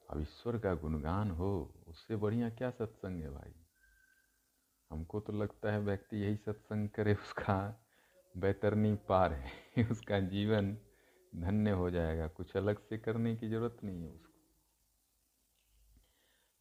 अब 0.09 0.21
ईश्वर 0.21 0.57
का 0.57 0.73
गुणगान 0.73 1.31
हो, 1.31 1.73
उससे 1.87 2.15
बढ़िया 2.15 2.49
क्या 2.49 2.71
सत्संग 2.71 3.21
है 3.21 3.29
भाई? 3.29 3.53
हमको 4.91 5.19
तो 5.19 5.33
लगता 5.33 5.71
है 5.71 5.79
व्यक्ति 5.79 6.17
यही 6.17 6.35
सत्संग 6.35 6.89
करे, 6.89 7.13
उसका 7.13 7.85
बेतरनी 8.37 8.95
पार 8.95 9.33
है, 9.33 9.51
उसका 9.91 10.19
जीवन 10.19 10.77
धन्य 11.35 11.71
हो 11.71 11.89
जाएगा। 11.89 12.27
कुछ 12.27 12.57
अलग 12.57 12.79
से 12.79 12.97
करने 12.97 13.35
की 13.35 13.49
ज़रूरत 13.49 13.77
नहीं 13.83 14.03
है 14.03 14.09
उसको। 14.09 14.33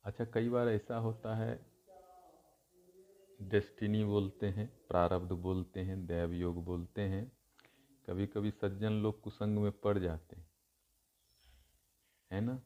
अच्छा 0.05 0.25
कई 0.25 0.49
बार 0.49 0.69
ऐसा 0.69 0.97
होता 0.97 1.37
है, 1.37 1.67
डेस्टिनी 3.43 4.05
बोलते 4.05 4.47
हैं, 4.47 4.81
प्रारब्ध 4.89 5.33
बोलते 5.33 5.81
हैं, 5.81 6.07
दैव 6.07 6.33
योग 6.33 6.65
बोलते 6.65 7.03
हैं 7.03 7.33
कभी 8.07 8.27
कभी 8.27 8.51
सज्जन 8.51 8.93
लोग 8.93 9.21
कुसंग 9.21 9.59
में 9.59 9.73
पड़ 9.73 9.99
जाते 9.99 10.37
हैं। 10.37 10.51
है 12.33 12.41
ना? 12.41 12.66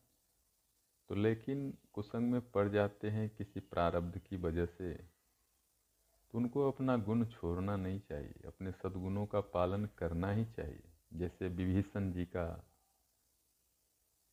तो 1.10 1.14
लेकिन 1.14 1.78
कुसंग 1.92 2.32
में 2.32 2.50
पड़ 2.50 2.68
जाते 2.68 3.10
हैं 3.10 3.28
किसी 3.28 3.60
प्रारब्ध 3.60 4.18
की 4.18 4.36
वजह 4.36 4.66
से। 4.66 4.94
तो 4.94 6.38
उनको 6.38 6.70
अपना 6.70 6.96
गुण 6.96 7.24
छोड़ना 7.24 7.76
नहीं 7.76 8.00
चाहिए, 8.00 8.34
अपने 8.46 8.72
सद्गुणों 8.72 9.26
का 9.26 9.40
पालन 9.40 9.88
करना 9.98 10.32
ही 10.32 10.44
चाहिए। 10.44 10.82
जैसे 11.12 11.48
विभीषण 11.48 12.12
जी 12.12 12.24
का 12.24 12.64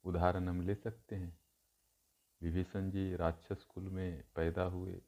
उदाहरण 0.04 0.50
हम 0.50 0.62
ले 0.62 0.76
सकते 0.76 1.16
हैं। 1.16 1.40
विभीषण 2.42 2.92
जी 2.92 3.16
राक्षस 3.16 3.64
कुल 3.64 3.84
में 3.84 4.24
पैदा 4.36 4.64
हुए। 4.64 5.02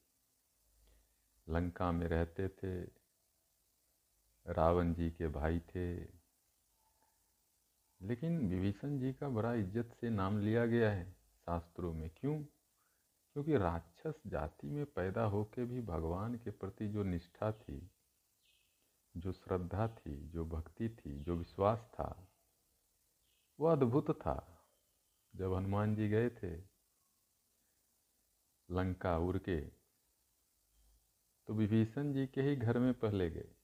लंका 1.50 1.92
में 1.92 2.08
रहते 2.08 2.48
थे। 2.48 2.82
रावण 4.54 4.94
जी 4.94 5.12
के 5.12 5.28
भाई 5.28 5.60
थे। 5.60 5.96
लेकिन 8.02 8.50
विभीषण 8.50 9.00
जी 9.00 9.14
का 9.14 9.30
बड़ा 9.30 9.54
इज़्ज़त 9.54 9.98
से 10.02 10.10
नाम 10.10 10.40
लिया 10.40 10.66
गया 10.66 10.92
है। 10.92 11.19
शास्त्रों 11.50 11.94
में 11.94 12.10
क्यों? 12.10 12.44
क्योंकि 13.34 13.58
राक्षस 13.58 14.22
जाति 14.27 14.70
में 14.70 14.86
पैदा 14.86 15.24
होके 15.24 15.65
भी 15.65 15.82
भगवान 15.82 16.36
के 16.36 16.51
प्रति 16.51 16.88
जो 16.88 17.03
निष्ठा 17.03 17.51
थी, 17.51 17.91
जो 19.18 19.32
श्रद्धा 19.32 19.88
थी, 19.88 20.29
जो 20.29 20.46
भक्ति 20.46 20.89
थी, 20.89 21.20
जो 21.20 21.36
विश्वास 21.36 21.79
था, 21.79 22.27
वो 23.60 23.68
अद्भुत 23.68 24.12
था। 24.12 24.68
जब 25.36 25.53
हनुमान 25.53 25.96
जी 25.96 26.10
गए 26.10 26.29
थे 26.29 26.58
लंका 28.72 29.18
उड़ 29.18 29.38
के 29.38 29.62
तो 31.48 31.53
विभीषण 31.53 32.13
जी 32.13 32.27
के 32.27 32.41
ही 32.41 32.56
घर 32.56 32.79
में 32.79 32.94
पहले 32.94 33.32
गए 33.32 33.56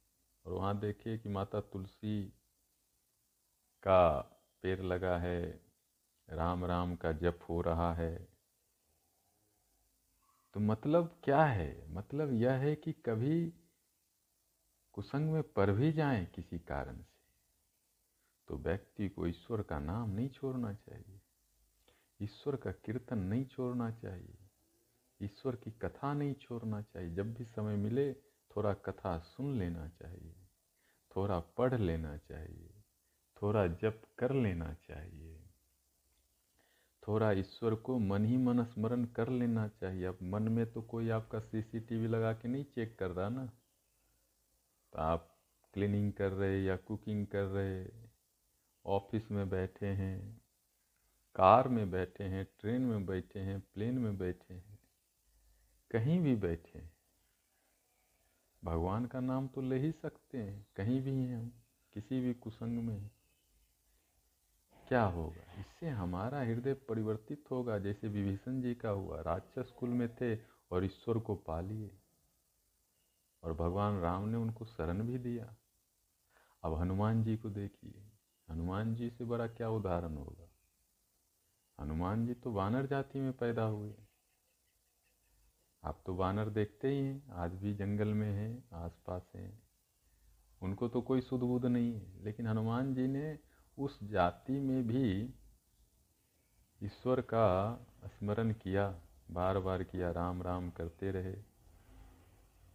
और 0.46 0.54
वहाँ 0.54 0.80
देखे 0.80 1.18
कि 1.18 1.30
माता 1.30 1.62
तुलसी 1.62 2.25
का 3.84 4.20
पेड़ 4.62 4.82
लगा 4.82 5.18
है 5.18 5.65
राम 6.29 6.65
राम 6.65 6.96
का 6.96 7.12
जप 7.12 7.39
हो 7.50 7.62
रहा 7.62 7.94
है। 7.94 8.27
तो 10.53 10.60
मतलब 10.60 11.20
क्या 11.24 11.44
है? 11.44 11.91
मतलब 11.91 12.34
यह 12.34 12.53
है 12.53 12.75
कि 12.75 12.94
कभी 12.94 13.53
कुसंग 14.94 15.32
में 15.32 15.44
पर 15.44 15.72
भी 15.72 15.91
जाए 15.91 16.25
किसी 16.25 16.60
कारण 16.60 16.98
से 16.98 17.15
तो 18.48 18.58
व्यक्ति 18.58 19.10
को 19.10 19.27
ईश्वर 19.27 19.62
का 19.62 19.79
नाम 19.79 20.10
नहीं 20.10 20.29
छोड़ना 20.29 20.74
चाहिए। 20.74 21.22
ईश्वर 22.22 22.55
का 22.55 22.72
कीर्तन 22.72 23.17
नहीं 23.17 23.46
छोड़ना 23.46 23.91
चाहिए। 23.91 24.38
ईश्वर 25.22 25.55
की 25.55 25.72
कथा 25.72 26.13
नहीं 26.13 26.34
छोड़ना 26.34 26.82
चाहिए। 26.82 27.15
जब 27.15 27.34
भी 27.34 27.46
समय 27.46 27.75
मिले, 27.75 28.13
थोड़ा 28.51 28.74
कथा 28.74 29.20
सुन 29.20 29.58
लेना 29.60 29.88
चाहिए, 29.88 30.36
थोड़ा 31.15 31.39
पढ़ 31.39 31.74
लेना 31.74 32.17
चाहिए, 32.17 32.70
थोड़ा 33.41 33.67
जप 33.67 34.01
कर 34.17 34.34
लेना 34.34 34.74
चाहिए। 34.74 35.25
थोड़ा 37.08 37.32
ईश्वर 37.32 37.76
को 37.76 37.98
मन 38.00 38.26
ही 38.26 38.38
मन 38.38 38.64
स्मरण 38.64 39.04
कर 39.16 39.30
लेना 39.30 39.68
चाहिए। 39.72 40.06
अब 40.06 40.18
मन 40.24 40.48
में 40.50 40.66
तो 40.72 40.82
कोई 40.82 41.10
आपका 41.10 41.40
सीसीटीवी 41.40 42.08
लगा 42.08 42.32
के 42.34 42.48
नहीं 42.48 42.64
चेक 42.66 42.98
कर 43.00 43.12
रहा 43.12 43.29
ना। 43.29 43.46
तो 44.94 45.00
आप 45.00 45.29
क्लीनिंग 45.74 46.12
कर 46.14 46.32
रहे 46.32 46.64
या 46.64 46.75
कुकिंग 46.77 47.25
कर 47.27 47.46
रहे 47.46 47.86
ऑफ़िस 48.86 49.32
में 49.32 49.50
बैठे 49.50 49.86
हैं, 49.86 50.42
कार 51.36 51.68
में 51.68 51.90
बैठे 51.92 52.24
हैं 52.24 52.46
ट्रेन 52.60 52.82
में 52.82 53.06
बैठे 53.06 53.40
हैं 53.40 53.60
प्लेन 53.74 53.98
में 53.98 54.18
बैठे 54.18 54.53
हैं, 54.53 54.79
कहीं 55.92 56.20
भी 56.20 56.36
बैठे 56.36 56.77
हैं। 56.79 56.92
भगवान 58.64 59.06
का 59.06 59.20
नाम 59.20 59.48
तो 59.48 59.62
ले 59.62 59.79
ही 59.79 59.92
सकते 59.92 60.38
हैं, 60.38 60.66
कहीं 60.75 61.01
भी 61.01 61.12
हैं 61.12 61.38
हम, 61.38 61.51
किसी 61.94 62.20
भी 62.22 62.34
कुसंग 62.34 62.79
में। 62.79 63.10
क्या 64.88 65.04
होगा? 65.04 65.62
इससे 65.62 65.90
हमारा 65.90 66.42
हृदय 66.42 66.74
परिवर्तित 66.74 67.44
होगा। 67.52 67.80
जैसे 67.80 68.08
विभीषण 68.08 68.62
जी 68.62 68.76
का 68.76 68.90
हुआ, 68.90 69.22
राक्षस 69.22 69.74
कुल 69.80 69.90
में 69.90 70.16
थे 70.16 70.36
और 70.72 70.86
ईश्वर 70.86 71.20
को 71.20 71.36
पा 71.36 71.62
लिए 71.62 71.98
और 73.44 73.54
भगवान 73.54 74.00
राम 74.00 74.30
ने 74.30 74.38
उनको 74.38 74.66
शरण 74.66 75.08
भी 75.08 75.18
दिया। 75.18 75.56
अब 76.64 76.74
हनुमान 76.74 77.24
जी 77.24 77.38
को 77.38 77.50
देखिए। 77.50 78.12
हनुमान 78.50 78.96
जी 78.96 79.10
से 79.10 79.26
बड़ा 79.26 79.48
क्या 79.48 79.70
उदाहरण 79.70 80.18
होगा? 80.18 80.50
हनुमान 81.80 82.26
जी 82.26 82.34
तो 82.34 82.52
वानर 82.52 82.86
जाति 82.86 83.20
में 83.20 83.34
पैदा 83.34 83.64
हुए। 83.64 83.94
आप 85.84 86.04
तो 86.06 86.16
वानर 86.16 86.50
देखते 86.50 86.90
ही 86.90 87.00
हैं, 87.00 87.28
आज 87.32 87.52
भी 87.52 87.74
जंगल 87.74 88.08
में 88.08 88.32
हैं, 88.32 88.70
आसपास 88.74 89.32
हैं। 89.36 89.64
उनको 90.62 90.88
तो 90.88 91.02
कोई 91.02 91.22
सुध 91.22 91.40
बुध 91.40 91.66
नहीं 91.66 91.94
है। 91.94 92.24
लेकिन 92.24 92.48
हनुमान 92.48 92.96
जी 92.96 93.08
ने 93.08 93.40
उस 93.77 94.03
जाति 94.03 94.59
में 94.59 94.88
भी 94.88 95.33
ईश्वर 96.83 97.22
का 97.22 97.77
स्मरण 98.05 98.53
किया 98.53 99.00
बार 99.31 99.59
बार 99.59 99.83
किया 99.83 100.11
राम 100.11 100.44
राम 100.44 100.70
करते 100.70 101.11
रहे। 101.11 101.35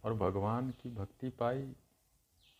और 0.03 0.13
भगवान 0.13 0.71
की 0.71 0.89
भक्ति 0.89 1.29
पाई, 1.29 1.73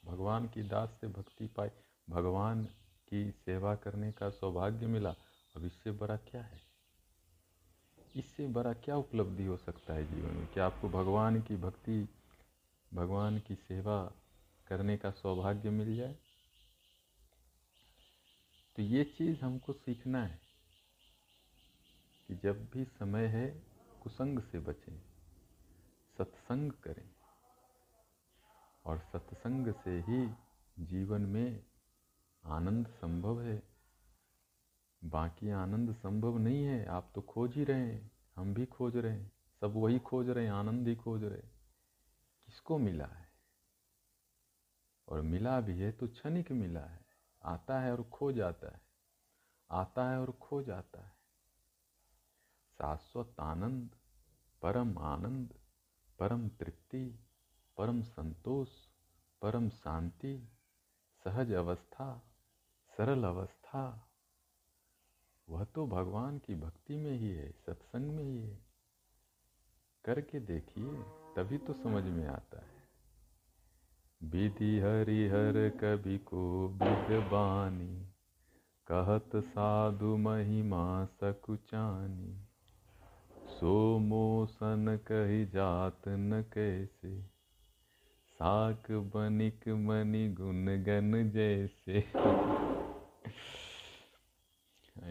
भगवान 0.05 0.47
की 0.47 0.63
दास 0.63 0.97
से 1.01 1.07
भक्ति 1.07 1.47
पाई, 1.47 1.69
भगवान 2.09 2.65
की 3.09 3.31
सेवा 3.31 3.75
करने 3.75 4.11
का 4.11 4.29
सौभाग्य 4.29 4.87
मिला। 4.87 5.15
अब 5.55 5.65
इससे 5.65 5.91
बड़ा 5.91 6.17
क्या 6.17 6.41
है? 6.41 6.61
इससे 8.15 8.47
बड़ा 8.47 8.73
क्या 8.73 8.95
उपलब्धि 8.95 9.45
हो 9.45 9.57
सकता 9.57 9.93
है 9.93 10.15
जीवन 10.15 10.35
में? 10.35 10.47
क्या 10.47 10.65
आपको 10.65 10.89
भगवान 10.89 11.41
की 11.41 11.55
भक्ति, 11.55 12.09
भगवान 12.93 13.39
की 13.39 13.55
सेवा 13.55 14.11
करने 14.67 14.97
का 14.97 15.11
सौभाग्य 15.11 15.69
मिल 15.69 15.95
जाए? 15.95 16.15
तो 18.75 18.81
ये 18.81 19.03
चीज़ 19.03 19.41
हमको 19.41 19.73
सीखना 19.73 20.25
है 20.25 20.39
कि 22.27 22.35
जब 22.35 22.65
भी 22.65 22.85
समय 22.85 23.25
है, 23.25 23.63
कुसंग 24.03 24.39
से 24.39 24.59
बचें, 24.59 25.01
सत्संग 26.17 26.71
करें। 26.71 27.09
और 28.85 28.99
सत्संग 28.99 29.73
से 29.73 29.99
ही 29.99 30.33
जीवन 30.79 31.21
में 31.21 31.63
आनंद 32.45 32.87
संभव 32.87 33.41
है। 33.41 33.63
बाकी 35.03 35.49
आनंद 35.49 35.95
संभव 35.95 36.37
नहीं 36.37 36.63
है, 36.63 36.85
आप 36.85 37.11
तो 37.15 37.21
खोज 37.21 37.55
ही 37.55 37.63
रहे 37.63 37.93
हैं, 37.93 38.11
हम 38.35 38.53
भी 38.53 38.65
खोज 38.65 38.97
रहे 38.97 39.11
हैं, 39.11 39.31
सब 39.61 39.73
वही 39.75 39.99
खोज 39.99 40.29
रहे 40.29 40.45
हैं, 40.45 40.51
आनंद 40.51 40.87
ही 40.87 40.95
खोज 40.95 41.23
रहे 41.23 41.41
किसको 42.45 42.77
मिला 42.77 43.05
है? 43.05 43.31
और 45.07 45.21
मिला 45.21 45.61
भी 45.61 45.79
है 45.79 45.91
तो 45.91 46.07
क्षणिक 46.07 46.51
मिला 46.51 46.81
है। 46.81 47.10
आता 47.43 47.79
है 47.79 47.91
और 47.91 48.03
खो 48.03 48.31
जाता 48.31 48.67
है। 48.67 48.81
आता 49.71 50.09
है 50.09 50.19
और 50.19 50.31
खो 50.31 50.61
जाता 50.61 51.01
है। 51.01 51.13
शाश्वत 52.77 53.35
आनंद, 53.39 53.95
परम 54.61 54.97
आनंद, 54.97 55.53
परम 56.19 56.49
तृप्ति, 56.49 57.19
परम 57.77 58.01
संतोष, 58.01 58.69
परम 59.41 59.69
शांति, 59.69 60.49
सहज 61.23 61.51
अवस्था, 61.51 62.21
सरल 62.97 63.23
अवस्था। 63.23 64.11
वह 65.49 65.63
तो 65.63 65.87
भगवान 65.87 66.39
की 66.39 66.55
भक्ति 66.55 66.95
में 66.95 67.11
ही 67.11 67.29
है, 67.31 67.51
सत्संग 67.51 68.11
में 68.11 68.23
ही 68.23 68.41
है। 68.41 68.65
करके 70.05 70.39
देखिए, 70.39 71.03
तभी 71.35 71.57
तो 71.57 71.73
समझ 71.73 72.03
में 72.03 72.27
आता 72.27 72.59
है। 72.59 72.70
विधि 74.23 74.79
हरिहर 74.79 75.69
कवि 75.69 76.17
को 76.17 76.67
विद्वानी 76.67 78.05
कहत 78.87 79.29
साधु 79.35 80.17
महिमा 80.17 81.05
सकुचानी। 81.05 82.43
सो 83.47 83.99
मोसन 83.99 84.99
कही 85.11 85.45
जात 85.45 86.01
न 86.07 86.41
कैसे, 86.53 87.21
साक 88.39 88.91
बनिक 88.91 89.67
मनि 89.67 90.29
गुन 90.29 90.65
गन 90.65 91.31
जैसे। 91.31 91.99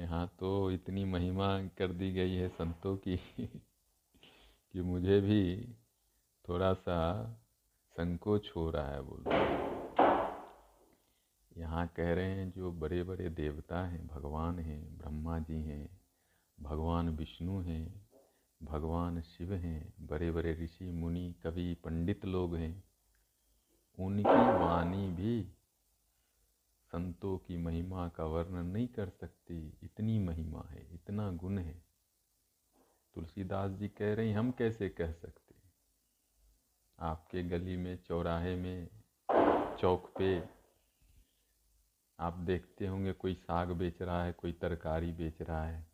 यहाँ 0.01 0.37
तो 0.41 0.71
इतनी 0.71 1.05
महिमा 1.05 1.63
कर 1.79 1.93
दी 1.93 2.13
गई 2.13 2.35
है 2.35 2.49
संतों 2.49 2.97
की 2.97 3.17
कि 4.73 4.81
मुझे 4.81 5.21
भी 5.21 5.75
थोड़ा 6.49 6.73
सा 6.73 6.99
संकोच 8.01 8.53
हो 8.57 8.71
रहा 8.71 8.89
है 8.89 9.03
बोलो 9.03 9.33
यहाँ 11.57 11.87
कह 11.97 12.13
रहे 12.15 12.31
हैं, 12.31 12.51
जो 12.51 12.73
बड़े 12.73 13.03
बड़े 13.03 13.29
देवता 13.29 13.87
हैं, 13.87 14.07
भगवान 14.07 14.59
हैं, 14.59 14.99
ब्रह्मा 14.99 15.39
जी 15.39 15.63
हैं, 15.63 16.01
भगवान 16.61 17.09
विष्णु 17.09 17.61
हैं, 17.61 18.09
भगवान 18.63 19.21
शिव 19.21 19.53
हैं 19.55 19.95
बड़े 20.01 20.31
बड़े 20.31 20.53
ऋषि, 20.55 20.91
मुनि, 20.91 21.35
कवि, 21.43 21.75
पंडित 21.75 22.25
लोग 22.25 22.57
हैं, 22.57 22.85
उनकी 23.99 24.59
वाणी 24.65 25.11
भी 25.11 25.53
संतों 26.93 27.39
की 27.39 27.57
महिमा 27.57 28.09
का 28.09 28.25
वर्णन 28.25 28.67
नहीं 28.67 28.89
कर 28.89 29.09
सकती। 29.09 29.79
इतनी 29.83 30.19
महिमा 30.19 30.67
है, 30.71 30.95
इतना 30.95 31.31
गुण 31.31 31.59
है। 31.59 31.83
तुलसीदास 33.15 33.71
जी 33.71 33.89
कह 33.89 34.15
रहे 34.15 34.29
हैं, 34.29 34.39
हम 34.39 34.51
कैसे 34.51 34.89
कह 34.89 35.13
सकते 35.13 35.40
आपके 37.01 37.43
गली 37.43 37.77
में, 37.77 37.99
चौराहे 38.09 38.57
में, 38.57 38.89
चौक 39.81 40.13
पे 40.19 40.43
आप 42.19 42.33
देखते 42.33 42.87
होंगे 42.87 43.13
कोई 43.13 43.35
साग 43.35 43.69
बेच 43.69 44.03
रहा 44.03 44.25
है, 44.25 44.33
कोई 44.33 44.53
तरकारी 44.53 45.13
बेच 45.13 45.43
रहा 45.43 45.65
है। 45.65 45.87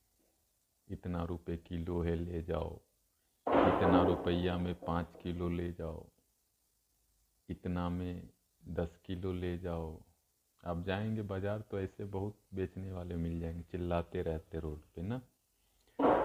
इतना 0.91 1.25
रुपए 1.25 1.57
किलो 1.57 2.03
है, 2.03 2.17
ले 2.17 2.43
जाओ। 2.43 2.81
इतना 3.49 4.03
रुपया 4.03 4.59
में 4.59 4.75
पाँच 4.75 5.07
किलो 5.23 5.49
ले 5.49 5.73
जाओ। 5.73 6.07
इतना 7.51 7.89
में 7.89 8.29
दस 8.69 8.99
किलो 9.05 9.33
ले 9.33 9.59
जाओ। 9.59 10.03
आप 10.65 10.85
जाएँगे 10.85 11.23
बाज़ार 11.23 11.61
तो 11.61 11.81
ऐसे 11.81 12.05
बहुत 12.05 12.39
बेचने 12.55 12.93
वाले 12.93 13.17
मिल 13.17 13.41
जाएँगे, 13.41 13.63
चिल्लाते 13.63 14.23
रहते 14.23 14.61
रोड 14.61 14.81
पे 14.81 15.03
ना। 15.03 15.21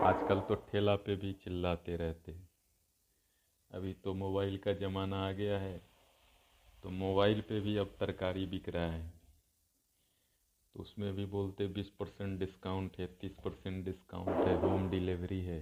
आजकल 0.08 0.40
तो 0.40 0.56
ठेला 0.56 0.96
पे 0.96 1.16
भी 1.16 1.34
चिल्लाते 1.34 1.96
रहते। 1.96 2.51
अभी 3.72 3.94
तो 3.94 4.14
मोबाइल 4.16 4.58
का 4.58 4.74
ज़माना 4.74 5.18
आ 5.28 5.32
गया 5.32 5.60
है 5.60 5.78
तो 6.84 6.90
मोबाइल 6.90 7.42
पे 7.42 7.60
भी 7.60 7.76
अब 7.78 7.96
तरकारी 8.00 8.46
बिक 8.46 8.70
रहा 8.70 8.92
है। 8.92 9.10
तो 10.76 10.80
उसमें 10.80 11.14
भी 11.16 11.26
बोलते 11.26 11.68
बीस 11.68 11.90
परसेंट 12.00 12.38
डिस्काउंट 12.40 12.98
है, 13.00 13.08
तीस 13.22 13.32
परसेंट 13.44 13.84
डिस्काउंट 13.86 14.48
है, 14.48 14.56
होम 14.62 14.90
डिलीवरी 14.90 15.42
है। 15.42 15.62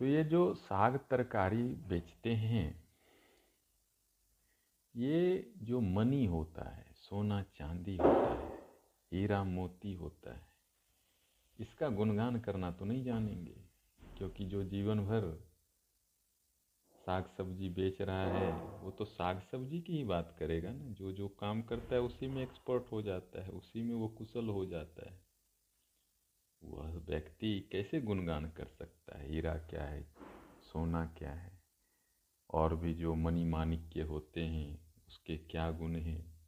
तो 0.00 0.06
ये 0.06 0.24
जो 0.24 0.52
साग 0.56 0.98
तरकारी 1.10 1.62
बेचते 1.88 2.34
हैं, 2.34 2.68
ये 4.94 5.52
जो 5.62 5.80
मनी 5.80 6.24
होता 6.26 6.68
है, 6.68 6.84
सोना 6.98 7.42
चांदी 7.56 7.96
होता 7.96 8.34
है, 8.34 8.48
हीरा 9.12 9.42
मोती 9.46 9.94
होता 9.94 10.34
है, 10.34 10.46
इसका 11.58 11.88
गुणगान 11.90 12.40
करना 12.40 12.70
तो 12.70 12.84
नहीं 12.84 13.04
जानेंगे। 13.04 13.69
क्योंकि 14.20 14.44
जो 14.44 14.64
जीवन 14.64 15.00
भर 15.00 15.50
साग 16.92 17.26
सब्ज़ी 17.26 17.68
बेच 17.68 18.02
रहा 18.02 18.26
है, 18.26 18.52
वो 18.80 18.90
तो 18.90 19.04
साग 19.04 19.40
सब्ज़ी 19.40 19.80
की 19.80 19.92
ही 19.92 20.04
बात 20.04 20.36
करेगा 20.38 20.72
ना। 20.72 20.88
जो 20.88 21.12
जो 21.12 21.28
काम 21.28 21.62
करता 21.62 21.94
है, 21.94 22.00
उसी 22.00 22.26
में 22.26 22.42
एक्सपर्ट 22.42 22.82
हो 22.92 23.02
जाता 23.02 23.42
है, 23.42 23.50
उसी 23.50 23.82
में 23.82 23.94
वो 23.94 24.08
कुशल 24.08 24.48
हो 24.48 24.66
जाता 24.66 25.10
है। 25.10 25.22
वह 26.64 26.92
व्यक्ति 26.92 27.68
कैसे 27.72 28.00
गुणगान 28.00 28.50
कर 28.50 28.66
सकता 28.66 29.18
है? 29.18 29.28
हीरा 29.28 29.54
क्या 29.54 29.84
है? 29.84 30.14
सोना 30.72 31.06
क्या 31.06 31.32
है? 31.32 31.62
और 32.50 32.76
भी 32.76 32.94
जो 32.94 33.14
मनी 33.14 33.44
मानिक 33.44 33.88
के 33.88 34.02
होते 34.02 34.40
हैं, 34.40 34.94
उसके 35.08 35.36
क्या 35.36 35.70
गुण 35.70 35.96
हैं? 35.96 36.40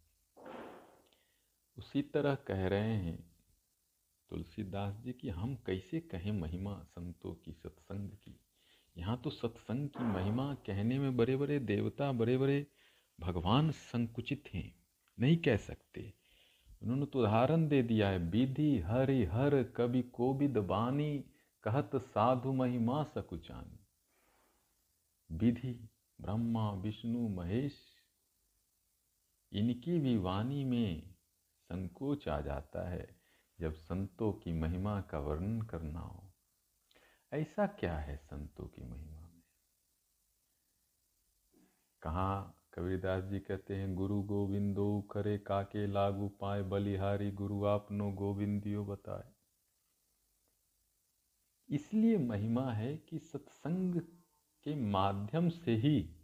उसी 1.78 2.02
तरह 2.02 2.34
कह 2.34 2.66
रहे 2.66 2.94
हैं 2.94 3.31
तुलसीदास 4.32 4.94
जी 4.94 5.12
की, 5.12 5.28
हम 5.28 5.56
कैसे 5.56 6.00
कहें 6.00 6.32
महिमा 6.32 6.82
संतों 6.82 7.34
की, 7.34 7.52
सत्संग 7.52 8.10
की? 8.10 8.40
यहाँ 8.96 9.20
तो 9.24 9.30
सत्संग 9.30 9.88
की 9.88 10.04
महिमा 10.04 10.54
कहने 10.54 10.98
में 10.98 11.16
बड़े 11.16 11.36
बड़े 11.36 11.58
देवता 11.58 12.12
बड़े 12.12 12.38
बड़े 12.38 12.66
भगवान 13.20 13.70
संकुचित 13.70 14.44
हैं। 14.54 14.74
नहीं 15.20 15.36
कह 15.36 15.56
सकते। 15.56 16.14
उन्होंने 16.82 17.06
तो 17.06 17.18
उदाहरण 17.18 17.68
दे 17.68 17.82
दिया 17.82 18.08
है, 18.08 18.18
विधि 18.18 18.78
हरि 18.78 19.24
हर 19.24 19.62
कवि 19.62 20.02
कोविद 20.02 20.58
बानी 20.58 21.24
कहत 21.64 21.90
साधु 21.96 22.52
महिमा 22.52 23.02
सकुचानी। 23.02 23.78
विधि, 25.36 25.88
ब्रह्मा, 26.20 26.72
विष्णु, 26.72 27.28
महेश, 27.28 27.78
इनकी 29.52 29.98
भी 29.98 30.16
वाणी 30.16 30.64
में 30.64 31.14
संकोच 31.62 32.28
आ 32.28 32.40
जाता 32.40 32.88
है। 32.88 33.21
जब 33.62 33.74
संतों 33.74 34.32
की 34.32 34.52
महिमा 34.52 35.00
का 35.00 35.18
वर्णन 35.18 35.62
करना 35.62 36.00
हो। 36.00 36.32
ऐसा 37.32 37.66
क्या 37.66 37.98
है 37.98 38.16
संतों 38.16 38.66
की 38.66 38.84
महिमा 38.84 39.20
में? 39.20 39.42
कहाँ 42.02 42.64
कबीरदास 42.74 43.24
जी 43.24 43.40
कहते 43.40 43.76
हैं, 43.76 43.94
गुरु 43.94 44.22
गोविंदो 44.22 45.00
करे 45.00 45.38
काके 45.38 45.86
लागू 45.86 46.28
पाए, 46.28 46.62
बलिहारी 46.62 47.30
गुरु 47.30 47.64
आपनो 47.64 48.12
गोविंदियो 48.12 48.84
बताए। 48.84 49.32
इसलिए 51.68 52.18
महिमा 52.18 52.72
है 52.72 52.96
कि 52.96 53.18
सत्संग 53.18 54.00
के 54.64 54.74
माध्यम 54.74 55.48
से 55.48 55.76
ही 55.76 56.16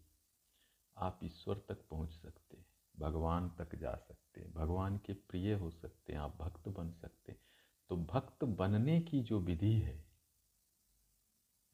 आप 0.97 1.21
ईश्वर 1.25 1.65
तक 1.69 1.89
पहुँच 1.91 2.11
सकते 2.11 2.57
हैं। 2.57 2.68
भगवान 2.99 3.51
तक 3.51 3.75
जा 3.75 3.95
सकते 3.95 4.41
हैं, 4.41 4.53
भगवान 4.55 4.99
के 4.99 5.13
प्रिय 5.13 5.55
हो 5.55 5.71
सकते 5.71 6.13
हैं, 6.13 6.21
आप 6.21 6.37
भक्त 6.37 6.69
बन 6.69 6.91
सकते 6.93 7.33
हैं। 7.33 7.41
तो 7.91 7.97
भक्त 7.97 8.45
बनने 8.45 9.01
की 9.01 9.21
जो 9.21 9.41
विधि 9.41 9.73
है, 9.73 10.05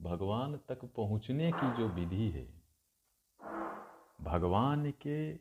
भगवान 0.01 0.57
तक 0.57 0.85
पहुँचने 0.85 1.53
की 1.53 1.79
जो 1.79 1.89
विधि 1.89 2.31
है, 2.31 2.65
भगवान 4.21 4.91
के 4.91 5.37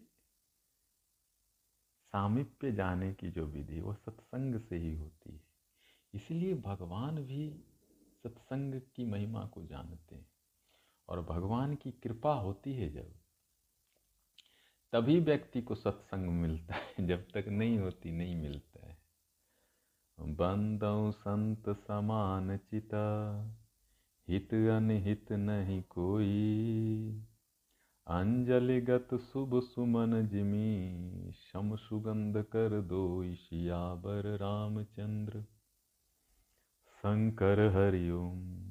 सामिप्य 2.13 2.71
जाने 2.71 3.13
की 3.13 3.29
जो 3.31 3.45
विधि, 3.45 3.79
वो 3.81 3.93
सत्संग 3.93 4.59
से 4.59 4.77
ही 4.77 4.95
होती 4.95 5.33
है। 5.33 5.41
इसलिए 6.13 6.53
भगवान 6.53 7.15
भी 7.15 7.65
सत्संग 8.23 8.81
की 8.95 9.05
महिमा 9.05 9.45
को 9.45 9.63
जानते 9.65 10.15
हैं 10.15 10.31
और 11.09 11.21
भगवान 11.21 11.75
की 11.75 11.91
कृपा 11.91 12.33
होती 12.33 12.73
है 12.73 12.89
जब 12.89 13.22
तभी 14.93 15.19
व्यक्ति 15.19 15.61
को 15.61 15.75
सत्संग 15.75 16.27
मिलता 16.27 16.75
है, 16.75 17.07
जब 17.07 17.25
तक 17.33 17.45
नहीं 17.47 17.79
होती, 17.79 18.11
नहीं 18.11 18.35
मिलता 18.35 18.87
है। 18.87 18.97
बंदौ 20.19 21.11
संत 21.11 21.69
समान 21.69 22.57
चिता, 22.57 23.45
हित 24.29 24.53
अनहित 24.53 25.31
नहीं 25.31 25.83
कोई। 25.89 27.23
अंजलिगत 28.07 29.15
शुभ 29.15 29.59
सुमन 29.59 30.27
जिमी, 30.27 30.99
शम 31.31 31.75
सुगंध 31.75 32.37
कर 32.37 32.81
दो 32.81 33.33
शियाबर 33.35 34.37
रामचंद्र। 34.37 35.41
शंकर 36.97 37.59
हरिओम 37.59 38.62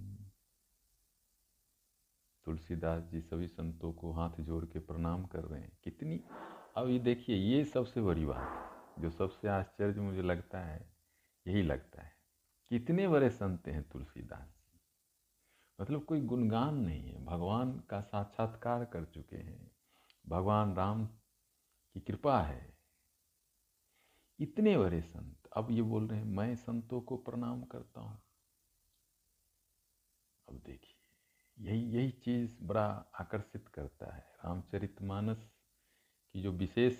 तुलसीदास 2.46 3.02
जी 3.02 3.20
सभी 3.20 3.46
संतों 3.48 3.92
को 3.92 4.12
हाथ 4.12 4.40
जोड़ 4.40 4.64
के 4.64 4.78
प्रणाम 4.78 5.24
कर 5.24 5.44
रहे 5.44 5.60
हैं। 5.60 5.78
कितनी 5.84 6.20
अब 6.76 6.88
ये 6.88 6.98
देखिए, 6.98 7.36
ये 7.36 7.64
सबसे 7.64 8.02
बड़ी 8.02 8.24
बात 8.24 8.70
जो 8.98 9.10
सबसे 9.10 9.48
आश्चर्य 9.48 10.00
मुझे 10.00 10.22
लगता 10.22 10.60
है, 10.60 10.96
यही 11.46 11.62
लगता 11.62 12.02
है, 12.02 12.12
कितने 12.70 13.08
बड़े 13.08 13.30
संत 13.30 13.68
हैं 13.68 13.82
तुलसीदास 13.88 14.48
जी। 14.48 14.80
मतलब 15.80 16.04
कोई 16.04 16.20
गुणगान 16.20 16.74
नहीं 16.74 17.10
है। 17.10 17.24
भगवान 17.24 17.78
का 17.80 18.00
साक्षात्कार 18.00 18.84
कर 18.84 19.04
चुके 19.04 19.36
हैं। 19.36 19.70
भगवान 20.28 20.74
राम 20.76 21.06
की 21.06 22.00
कृपा 22.00 22.40
है। 22.42 22.78
इतने 24.40 24.76
बड़े 24.78 25.00
संत। 25.02 25.48
अब 25.56 25.68
ये 25.70 25.82
बोल 25.82 26.08
रहे 26.08 26.18
हैं, 26.18 26.26
मैं 26.26 26.54
संतों 26.56 27.00
को 27.00 27.16
प्रणाम 27.16 27.62
करता 27.64 28.00
हूँ। 28.00 28.22
अब 30.48 30.62
देखिए। 30.66 30.91
यही 31.62 31.80
यही 31.92 32.10
चीज़ 32.10 32.56
बड़ा 32.62 32.86
आकर्षित 33.20 33.68
करता 33.68 34.14
है। 34.16 34.24
रामचरितमानस 34.44 35.50
की 36.32 36.42
जो 36.42 36.52
विशेष 36.52 36.98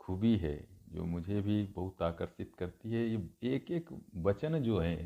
खूबी 0.00 0.36
है, 0.36 0.68
जो 0.88 1.04
मुझे 1.04 1.40
भी 1.40 1.66
बहुत 1.66 2.02
आकर्षित 2.02 2.54
करती 2.54 2.90
है, 2.90 3.08
ये 3.08 3.30
एक 3.44 3.70
एक 3.70 3.88
वचन 4.16 4.62
जो 4.62 4.78
है, 4.78 4.96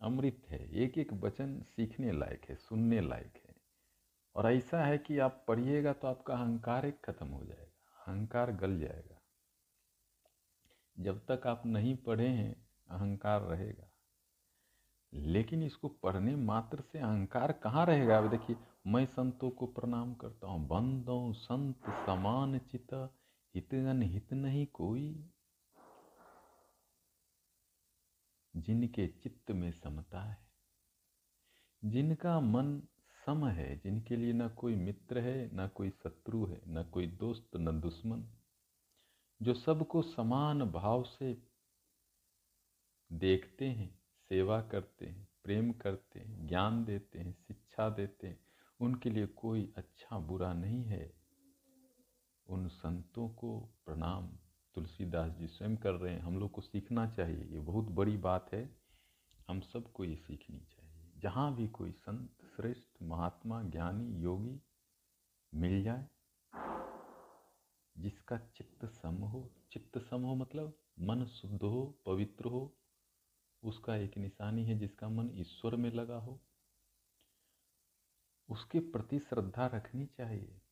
अमृत 0.00 0.42
है 0.48 0.70
एक 0.74 0.98
एक 0.98 1.12
वचन 1.12 1.62
सीखने 1.62 2.12
लायक 2.12 2.44
है, 2.48 2.56
सुनने 2.56 3.00
लायक 3.00 3.42
है। 3.48 3.54
और 4.36 4.52
ऐसा 4.52 4.84
है 4.84 4.98
कि 4.98 5.18
आप 5.18 5.44
पढ़िएगा 5.48 5.92
तो 5.92 6.08
आपका 6.08 6.34
अहंकार 6.34 6.86
एक 6.86 7.04
खत्म 7.04 7.26
हो 7.26 7.44
जाएगा, 7.44 8.04
अहंकार 8.06 8.52
गल 8.52 8.80
जाएगा। 8.80 9.22
जब 10.98 11.26
तक 11.30 11.46
आप 11.46 11.66
नहीं 11.66 11.96
पढ़े 11.96 12.28
हैं, 12.28 12.68
अहंकार 12.90 13.40
रहेगा। 13.40 13.89
लेकिन 15.12 15.62
इसको 15.62 15.88
पढ़ने 15.88 16.34
मात्र 16.36 16.80
से 16.82 16.98
अहंकार 16.98 17.52
कहाँ 17.52 17.86
रहेगा? 17.86 18.18
अब 18.18 18.30
देखिए, 18.30 18.56
मैं 18.86 19.04
संतों 19.06 19.50
को 19.50 19.66
प्रणाम 19.66 20.14
करता 20.14 20.46
हूँ 20.46 20.66
बंदो 20.68 21.32
संत, 21.32 21.90
समान 22.06 22.58
चित 22.58 22.94
हित 23.54 23.74
अनहित 23.74 24.32
नहीं 24.32 24.66
कोई। 24.66 25.30
जिनके 28.54 29.06
चित्त 29.06 29.50
में 29.50 29.70
समता 29.72 30.20
है, 30.20 30.36
जिनका 31.82 32.38
मन 32.40 32.80
सम 33.26 33.46
है, 33.46 33.76
जिनके 33.78 34.16
लिए 34.16 34.32
ना 34.32 34.48
कोई 34.48 34.74
मित्र 34.74 35.18
है, 35.18 35.54
ना 35.56 35.66
कोई 35.68 35.90
शत्रु 35.90 36.44
है, 36.46 36.60
ना 36.66 36.82
कोई 36.82 37.06
दोस्त, 37.06 37.56
न 37.56 37.80
दुश्मन, 37.80 38.24
जो 39.40 39.54
सबको 39.54 40.02
समान 40.02 40.64
भाव 40.70 41.02
से 41.04 41.36
देखते 43.10 43.68
हैं 43.68 43.99
सेवा 44.30 44.62
करते 44.62 45.06
हैं, 45.06 45.28
प्रेम 45.44 45.72
करते 45.72 46.20
हैं, 46.20 46.46
ज्ञान 46.46 46.84
देते 46.84 47.18
हैं, 47.18 47.32
शिक्षा 47.32 47.90
देते 47.90 48.26
हैं, 48.26 48.40
उनके 48.80 49.10
लिए 49.10 49.26
कोई 49.26 49.74
अच्छा 49.76 50.18
बुरा 50.18 50.52
नहीं 50.52 50.84
है। 50.84 51.14
उन 52.48 52.68
संतों 52.68 53.28
को 53.28 53.60
प्रणाम। 53.86 54.28
तुलसीदास 54.74 55.32
जी 55.32 55.46
स्वयं 55.46 55.76
कर 55.76 55.92
रहे 55.92 56.14
हैं, 56.14 56.20
हम 56.20 56.38
लोग 56.38 56.50
को 56.50 56.60
सीखना 56.60 57.10
चाहिए, 57.10 57.44
ये 57.44 57.60
बहुत 57.60 57.84
बड़ी 57.84 58.16
बात 58.16 58.54
है। 58.54 58.76
हम 59.48 59.60
सबको 59.60 60.04
ये 60.04 60.16
सीखनी 60.16 60.60
चाहिए। 60.60 61.12
जहाँ 61.18 61.54
भी 61.54 61.68
कोई 61.68 61.92
संत, 61.92 62.30
श्रेष्ठ, 62.56 63.02
महात्मा, 63.02 63.62
ज्ञानी, 63.62 64.22
योगी 64.22 64.62
मिल 65.54 65.84
जाए, 65.84 66.06
जिसका 67.98 68.38
चित्त 68.38 68.84
सम 68.84 69.14
हो, 69.14 69.50
चित्त 69.72 69.98
सम 69.98 70.22
हो 70.22 70.34
मतलब 70.34 70.78
मन 71.00 71.24
शुद्ध 71.24 71.62
हो, 71.62 71.98
पवित्र 72.06 72.44
हो 72.44 72.76
उसका 73.62 73.96
एक 73.96 74.18
निशानी 74.18 74.64
है 74.64 74.78
जिसका 74.78 75.08
मन 75.08 75.30
ईश्वर 75.32 75.76
में 75.76 75.90
लगा 75.90 76.16
हो। 76.16 76.40
उसके 78.48 78.78
प्रति 78.78 79.18
श्रद्धा 79.18 79.66
रखनी 79.66 80.06
चाहिए, 80.06 80.62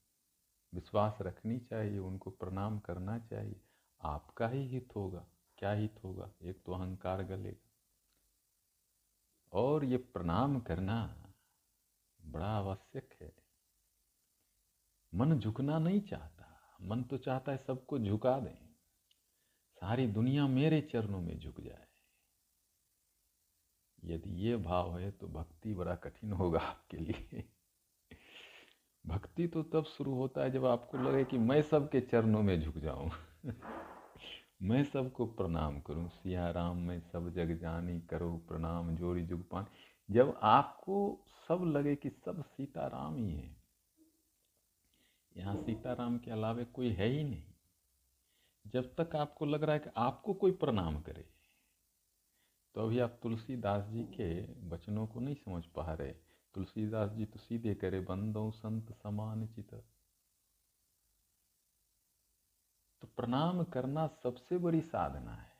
विश्वास 0.74 1.18
रखनी 1.22 1.58
चाहिए, 1.58 1.98
उनको 1.98 2.30
प्रणाम 2.30 2.78
करना 2.78 3.18
चाहिए। 3.18 3.60
आपका 4.02 4.48
ही 4.48 4.68
हित 4.68 4.88
होगा, 4.96 5.26
क्या 5.56 5.72
हित 5.72 6.00
होगा? 6.04 6.32
एक 6.42 6.62
तो 6.64 6.72
अहंकार 6.72 7.22
गलेगा। 7.22 7.70
और 9.52 9.84
ये 9.84 9.96
प्रणाम 9.96 10.60
करना 10.60 11.24
बड़ा 12.24 12.46
आवश्यक 12.46 13.16
है। 13.20 13.36
मन 15.14 15.38
झुकना 15.38 15.78
नहीं 15.78 16.00
चाहता, 16.00 16.76
मन 16.80 17.02
तो 17.02 17.18
चाहता 17.18 17.52
है 17.52 17.58
सबको 17.58 17.98
झुका 17.98 18.40
दें। 18.40 18.74
सारी 19.80 20.06
दुनिया 20.06 20.46
मेरे 20.46 20.80
चरणों 20.80 21.20
में 21.20 21.38
झुक 21.38 21.60
जाए। 21.60 21.87
यदि 24.08 24.30
ये 24.40 24.56
भाव 24.56 24.98
है 24.98 25.10
तो 25.10 25.26
भक्ति 25.28 25.74
बड़ा 25.74 25.94
कठिन 25.94 26.32
होगा 26.32 26.60
आपके 26.60 26.96
लिए। 26.96 27.44
भक्ति 29.04 29.46
तो 29.46 29.62
तब 29.64 29.84
शुरू 29.86 30.14
होता 30.14 30.42
है 30.42 30.50
जब 30.50 30.64
आपको 30.66 30.98
लगे 30.98 31.24
कि 31.24 31.38
मैं 31.38 31.60
सबके 31.62 32.00
चरणों 32.00 32.42
में 32.42 32.60
झुक 32.60 32.78
जाऊँ। 32.78 33.10
मैं 34.62 34.82
सबको 34.84 35.26
प्रणाम 35.26 35.80
करूँ, 35.80 36.08
सिया 36.08 36.50
राम, 36.50 36.76
में 36.78 37.00
सब 37.02 37.28
जग 37.34 37.56
जानी, 37.58 38.00
करो 38.00 38.30
प्रणाम, 38.48 38.94
जोड़ी 38.96 39.22
जुग 39.22 39.48
पान। 39.50 39.66
जब 40.08 40.38
आपको 40.42 40.98
सब 41.48 41.62
लगे 41.66 41.94
कि 41.96 42.10
सब 42.10 42.42
सीताराम 42.46 43.16
ही 43.16 43.30
है, 43.30 43.56
यहाँ 45.32 45.56
सीताराम 45.56 46.18
के 46.18 46.30
अलावे 46.30 46.64
कोई 46.64 46.90
है 46.90 47.08
ही 47.08 47.22
नहीं। 47.24 47.44
जब 48.64 48.94
तक 48.94 49.16
आपको 49.16 49.46
लग 49.46 49.62
रहा 49.62 49.72
है 49.72 49.78
कि 49.78 49.90
आपको 49.96 50.34
कोई 50.34 50.52
प्रणाम 50.54 51.00
करे 51.00 51.24
तो 52.78 52.86
अभी 52.86 52.98
आप 52.98 53.20
तुलसीदास 53.22 53.84
जी 53.84 54.04
के 54.04 54.42
वचनों 54.68 55.06
को 55.06 55.20
नहीं 55.20 55.34
समझ 55.34 55.64
पा 55.66 55.94
रहे। 55.94 56.12
तुलसीदास 56.54 57.10
जी 57.10 57.24
तो 57.24 57.38
सीधे 57.38 57.74
करे 57.74 58.00
बंदो 58.00 58.50
संत 58.50 58.92
समान 58.92 59.46
चित। 59.46 59.74
तो 63.02 63.08
प्रणाम 63.16 63.64
करना 63.64 64.06
सबसे 64.06 64.58
बड़ी 64.58 64.80
साधना 64.80 65.34
है। 65.34 65.52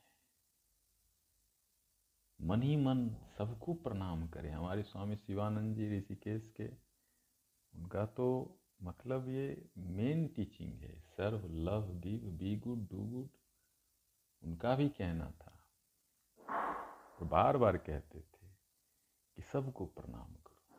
मन 2.41 2.63
ही 2.63 2.77
मन 2.77 3.11
सबको 3.39 3.75
प्रणाम 3.75 4.29
करें। 4.29 4.51
हमारे 4.51 4.83
स्वामी 4.83 5.17
शिवानंद 5.17 5.77
जी, 5.77 5.99
ऋषिकेश 5.99 6.55
के, 6.57 6.69
उनका 7.75 8.07
तो 8.07 8.59
मतलब 8.83 9.29
ये 9.29 9.71
मेन 9.79 10.27
टीचिंग 10.29 10.73
है। 10.73 11.01
Serve, 11.01 11.49
love 11.49 11.99
give 12.01 12.21
be 12.21 12.57
good 12.57 12.89
do 12.89 12.99
good 12.99 13.29
उनका 14.43 14.77
भी 14.77 14.89
कहना 14.89 15.31
था। 15.31 15.55
और 17.21 17.27
बार 17.27 17.57
बार 17.57 17.77
कहते 17.77 18.21
थे 18.21 18.47
कि 19.37 19.43
सबको 19.43 19.87
प्रणाम 19.87 20.35
करो। 20.35 20.77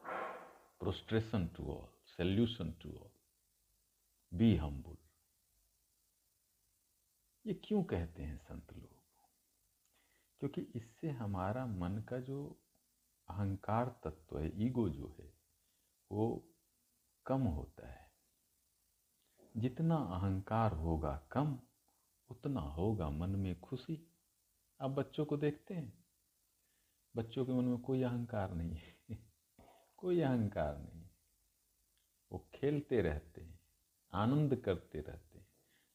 Prostration 0.79 1.47
to 1.47 1.73
all 1.73 1.87
salutation 2.05 2.71
to 2.71 2.89
all 2.89 3.09
be 4.33 4.55
humble 4.55 4.97
ये 7.45 7.53
क्यों 7.53 7.83
कहते 7.83 8.23
हैं 8.23 8.37
संत 8.37 8.73
लोग? 8.73 8.99
क्योंकि 10.39 10.61
इससे 10.61 11.09
हमारा 11.09 11.65
मन 11.65 11.99
का 11.99 12.19
जो 12.19 12.61
अहंकार 13.29 13.99
तत्व 14.03 14.39
है, 14.39 14.61
ईगो 14.61 14.89
जो 14.89 15.15
है, 15.19 15.33
वो 16.11 16.49
कम 17.25 17.41
होता 17.41 17.87
है। 17.87 18.11
जितना 19.57 19.95
अहंकार 19.95 20.73
होगा 20.73 21.27
कम, 21.31 21.59
उतना 22.29 22.61
होगा 22.61 23.09
मन 23.09 23.29
में 23.29 23.59
खुशी। 23.59 24.07
आप 24.81 24.89
बच्चों 24.89 25.25
को 25.25 25.37
देखते 25.37 25.73
हैं? 25.73 25.98
बच्चों 27.19 27.45
के 27.45 27.51
मन 27.51 27.65
में 27.65 27.77
कोई 27.77 28.03
अहंकार 28.03 28.53
नहीं 28.53 28.75
है। 28.75 29.17
कोई 29.97 30.21
अहंकार 30.21 30.77
नहीं 30.77 31.09
वो 32.31 32.49
खेलते 32.53 33.01
रहते 33.01 33.41
हैं, 33.41 33.59
आनंद 34.13 34.55
करते 34.55 35.01
रहते 35.01 35.39
हैं। 35.39 35.47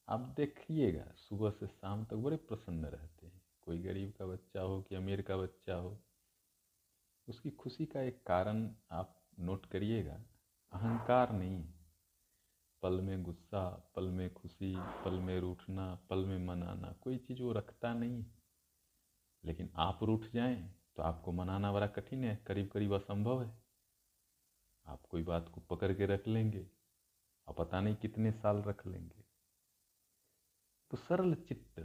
आप 0.09 0.21
देखिएगा, 0.21 1.13
सुबह 1.17 1.51
से 1.51 1.67
शाम 1.67 2.05
तक 2.05 2.15
बड़े 2.15 2.37
प्रसन्न 2.37 2.85
रहते 2.85 3.27
हैं। 3.27 3.43
कोई 3.63 3.79
गरीब 3.79 4.13
का 4.13 4.27
बच्चा 4.27 4.61
हो 4.61 4.83
कि 4.83 4.95
अमीर 4.95 5.23
का 5.23 5.37
बच्चा 5.37 5.75
हो, 5.75 6.03
उसकी 7.29 7.51
खुशी 7.51 7.87
का 7.87 8.01
एक 8.01 8.27
कारण 8.27 8.75
आप 8.91 9.25
नोट 9.39 9.67
करिएगा, 9.67 10.25
अहंकार 10.73 11.33
नहीं 11.33 11.73
पल 12.83 13.01
में 13.01 13.23
गुस्सा, 13.23 13.93
पल 13.97 14.05
में 14.05 14.35
खुशी, 14.35 14.75
पल 14.79 15.19
में 15.21 15.41
रूठना, 15.41 15.95
पल 16.11 16.25
में 16.25 16.39
मनाना, 16.39 16.93
कोई 16.93 17.19
चीज़ 17.19 17.43
वो 17.43 17.53
रखता 17.53 17.95
नहीं 17.95 18.25
लेकिन 19.45 19.71
आप 19.77 20.03
रूठ 20.03 20.21
जाएँ 20.35 20.84
तो 20.97 21.03
आपको 21.03 21.33
मनाना 21.33 21.73
बड़ा 21.73 21.87
कठिन 21.87 22.25
है 22.25 22.37
करीब 22.47 22.71
करीब 22.71 22.95
असंभव 22.95 23.43
है। 23.43 23.53
आप 24.87 25.07
कोई 25.07 25.23
बात 25.23 25.49
को 25.49 25.61
पकड़ 25.61 25.93
के 25.93 26.07
रख 26.07 26.29
लेंगे 26.29 26.67
और 27.49 27.55
पता 27.55 27.81
नहीं 27.81 27.97
कितने 27.97 28.33
साल 28.33 28.63
रख 28.63 28.87
लेंगे। 28.87 29.25
तो 30.91 30.97
सरल 30.97 31.35
चित्त 31.35 31.81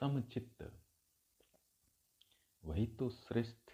समचित्त 0.00 0.70
वही 2.62 2.86
तो 2.86 3.08
श्रेष्ठ 3.10 3.70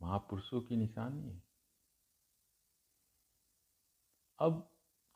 महापुरुषों 0.00 0.60
की 0.60 0.76
निशानी 0.76 1.28
है। 1.28 1.42
अब 4.38 4.60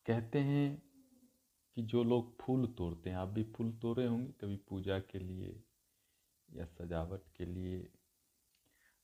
कहते 0.07 0.39
हैं 0.39 0.83
कि 1.77 1.83
जो 1.83 2.03
लोग 2.05 2.37
फूल 2.41 2.67
तोड़ते 2.69 3.11
हैं, 3.11 3.17
आप 3.17 3.29
भी 3.29 3.45
फूल 3.53 3.73
तोड़े 3.73 4.07
होंगे 4.07 4.33
कभी 4.33 4.57
पूजा 4.69 4.99
के 5.01 5.19
लिए 5.19 5.63
या 6.55 6.65
सजावट 6.65 7.23
के 7.37 7.45
लिए। 7.45 7.93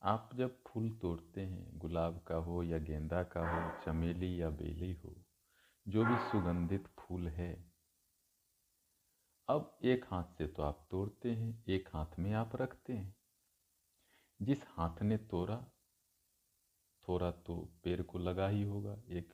आप 0.02 0.30
जब 0.34 0.62
फूल 0.66 0.90
तोड़ते 0.90 1.40
हैं, 1.40 1.78
गुलाब 1.78 2.20
का 2.26 2.34
हो 2.34 2.62
या 2.62 2.78
गेंदा 2.78 3.22
का 3.22 3.48
हो, 3.50 3.84
चमेली 3.84 4.42
या 4.42 4.50
बेली 4.50 4.92
हो, 4.94 5.14
जो 5.88 6.04
भी 6.04 6.16
सुगंधित 6.30 6.86
फूल 6.98 7.28
है, 7.28 7.72
अब 9.48 9.78
एक 9.84 10.04
हाथ 10.04 10.24
से 10.38 10.46
तो 10.46 10.62
आप 10.62 10.86
तोड़ते 10.90 11.30
हैं, 11.30 11.64
एक 11.68 11.88
हाथ 11.88 12.18
में 12.18 12.32
आप 12.32 12.56
रखते 12.56 12.92
हैं। 12.92 13.14
जिस 14.42 14.64
हाथ 14.68 15.02
ने 15.02 15.16
तोड़ा, 15.16 15.64
थोड़ा 17.08 17.30
तो 17.30 17.56
पेड़ 17.84 18.02
को 18.02 18.18
लगा 18.18 18.48
ही 18.48 18.62
होगा, 18.62 18.96
एक 19.08 19.32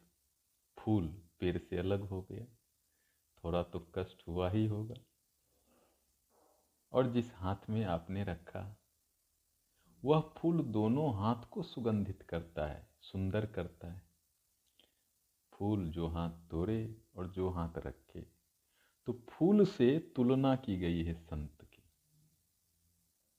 फूल 0.79 1.09
पेड़ 1.41 1.59
से 1.59 1.79
अलग 1.79 2.01
हो 2.01 2.23
गया, 2.23 2.45
थोड़ा 3.45 3.63
तो 3.63 3.93
कष्ट 3.95 4.23
हुआ 4.29 4.51
ही 4.51 4.67
होगा। 4.67 4.95
और 6.95 7.11
जिस 7.11 7.35
हाथ 7.35 7.71
में 7.71 7.85
आपने 7.85 8.25
रखा, 8.25 8.77
वह 10.05 10.21
फूल 10.37 10.63
दोनों 10.63 11.15
हाथ 11.17 11.49
को 11.51 11.63
सुगंधित 11.63 12.23
करता 12.23 12.67
है, 12.67 12.89
सुंदर 13.01 13.47
करता 13.47 13.93
है। 13.93 14.03
फूल 15.53 15.91
जो 15.91 16.07
हाथ 16.09 16.31
तोड़े 16.31 17.03
और 17.17 17.27
जो 17.27 17.51
हाथ 17.51 17.79
रखे 17.79 18.21
तो 19.07 19.13
फूल 19.31 19.65
से 19.67 19.99
तुलना 20.17 20.57
की 20.57 20.77
गई 20.77 21.05
है 21.05 21.15
संत 21.15 21.63
की। 21.63 21.83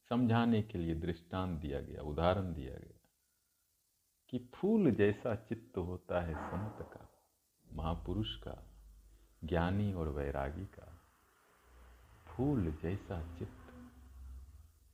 समझाने 0.10 0.62
के 0.62 0.78
लिए 0.78 0.96
दृष्टांत 0.96 1.60
दिया 1.60 1.82
गया, 1.82 2.02
उदाहरण 2.02 2.54
दिया 2.54 2.74
गया, 2.74 3.00
कि 4.30 4.40
फूल 4.56 4.92
जैसा 4.92 5.36
चित्त 5.36 5.78
होता 5.78 6.22
है 6.22 6.36
संत 6.36 6.90
का, 6.94 7.10
महापुरुष 7.74 8.36
का, 8.36 8.70
ज्ञानी 9.44 9.94
और 9.94 10.10
वैरागी 10.10 10.66
का। 10.66 10.95
फूल 12.38 12.72
जैसा 12.72 13.36
चित्त। 13.38 13.74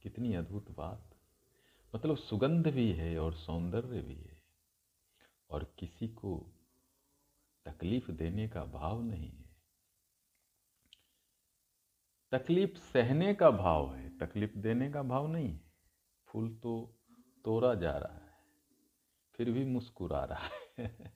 कितनी 0.03 0.33
अद्भुत 0.33 0.71
बात। 0.77 1.15
मतलब 1.95 2.17
सुगंध 2.17 2.67
भी 2.67 2.91
है 2.91 3.19
और 3.19 3.33
सौंदर्य 3.33 4.01
भी 4.01 4.15
है। 4.15 4.43
और 5.49 5.75
किसी 5.79 6.07
को 6.07 6.53
तकलीफ़ 7.65 8.11
देने 8.11 8.47
का 8.47 8.65
भाव 8.65 9.01
नहीं 9.03 9.31
है। 9.31 9.55
तकलीफ़ 12.31 12.77
सहने 12.77 13.33
का 13.33 13.51
भाव 13.51 13.95
है, 13.95 14.17
तकलीफ़ 14.17 14.57
देने 14.57 14.91
का 14.91 15.03
भाव 15.03 15.27
नहीं 15.27 15.53
है। 15.53 15.71
फूल 16.27 16.55
तो 16.55 16.99
तोड़ा 17.45 17.75
जा 17.75 17.97
रहा 17.97 18.25
है, 18.25 18.33
फिर 19.35 19.51
भी 19.51 19.65
मुस्कुरा 19.65 20.25
रहा 20.25 20.49
है। 20.79 21.13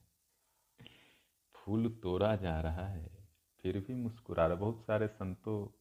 फूल 1.54 2.00
तोड़ा 2.02 2.36
जा 2.36 2.60
रहा 2.60 2.86
है, 2.86 3.28
फिर 3.60 3.80
भी 3.80 3.94
मुस्कुरा 3.94 4.46
रहा 4.46 4.54
है। 4.54 4.60
बहुत 4.60 4.84
सारे 4.86 5.08
संतों 5.08 5.75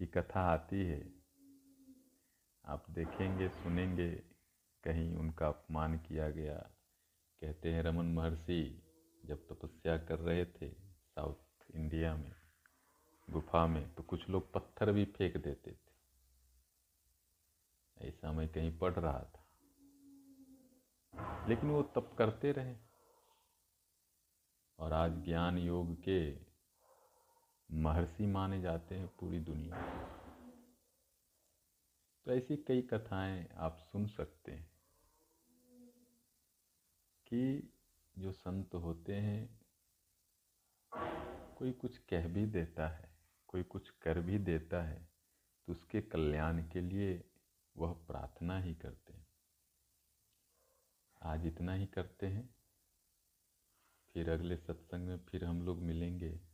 की 0.00 0.06
कथा 0.06 0.40
आती 0.40 0.86
है। 0.86 1.14
आप 2.64 2.90
देखेंगे, 2.90 3.48
सुनेंगे, 3.48 4.14
कहीं 4.84 5.16
उनका 5.16 5.48
अपमान 5.48 5.98
किया 5.98 6.30
गया। 6.30 6.58
कहते 7.40 7.72
हैं, 7.72 7.82
रमन 7.82 8.06
महर्षि 8.06 8.82
जब 9.24 9.46
तपस्या 9.48 9.98
कर 9.98 10.18
रहे 10.18 10.46
थे 10.46 10.70
साउथ 10.94 11.74
इंडिया 11.74 12.16
में, 12.16 12.34
गुफा 13.30 13.66
में 13.66 13.94
तो 13.94 14.02
कुछ 14.02 14.28
लोग 14.28 14.52
पत्थर 14.52 14.92
भी 14.92 15.04
फेंक 15.04 15.36
देते 15.36 15.72
थे। 15.72 15.90
ऐसा 18.08 18.32
मैं 18.32 18.48
कहीं 18.48 18.78
पढ़ 18.78 18.92
रहा 18.92 19.24
था। 19.24 19.46
लेकिन 21.48 21.70
वो 21.70 21.82
तप 21.82 22.14
करते 22.18 22.52
रहे। 22.52 22.76
और 24.78 24.92
आज 24.92 25.24
ज्ञान 25.24 25.58
योग 25.58 26.02
के 26.02 26.49
महर्षि 27.72 28.26
माने 28.26 28.60
जाते 28.60 28.94
हैं 28.94 29.08
पूरी 29.20 29.40
दुनिया 29.40 29.76
में 29.76 30.08
तो 32.26 32.32
ऐसी 32.32 32.56
कई 32.56 32.82
कथाएँ 32.82 33.48
आप 33.56 33.76
सुन 33.78 34.06
सकते 34.06 34.52
हैं 34.52 34.70
कि 37.26 37.72
जो 38.18 38.32
संत 38.32 38.74
होते 38.74 39.14
हैं, 39.14 39.60
कोई 41.58 41.72
कुछ 41.72 41.98
कह 41.98 42.28
भी 42.28 42.46
देता 42.46 42.88
है, 42.88 43.10
कोई 43.48 43.62
कुछ 43.62 43.90
कर 43.90 44.20
भी 44.20 44.38
देता 44.38 44.82
है 44.82 45.08
तो 45.68 45.72
उसके 45.72 46.00
कल्याण 46.00 46.62
के 46.68 46.80
लिए 46.80 47.24
वह 47.76 47.92
प्रार्थना 47.92 48.58
ही 48.58 48.74
करते 48.74 49.12
हैं। 49.12 49.26
आज 51.22 51.46
इतना 51.46 51.74
ही 51.74 51.86
करते 51.86 52.26
हैं, 52.26 52.54
फिर 54.14 54.30
अगले 54.30 54.56
सत्संग 54.56 55.06
में 55.06 55.18
फिर 55.18 55.44
हम 55.44 55.62
लोग 55.62 55.82
मिलेंगे। 55.82 56.49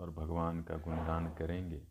और 0.00 0.10
भगवान 0.10 0.62
का 0.62 0.76
गुणगान 0.76 1.34
करेंगे। 1.34 1.88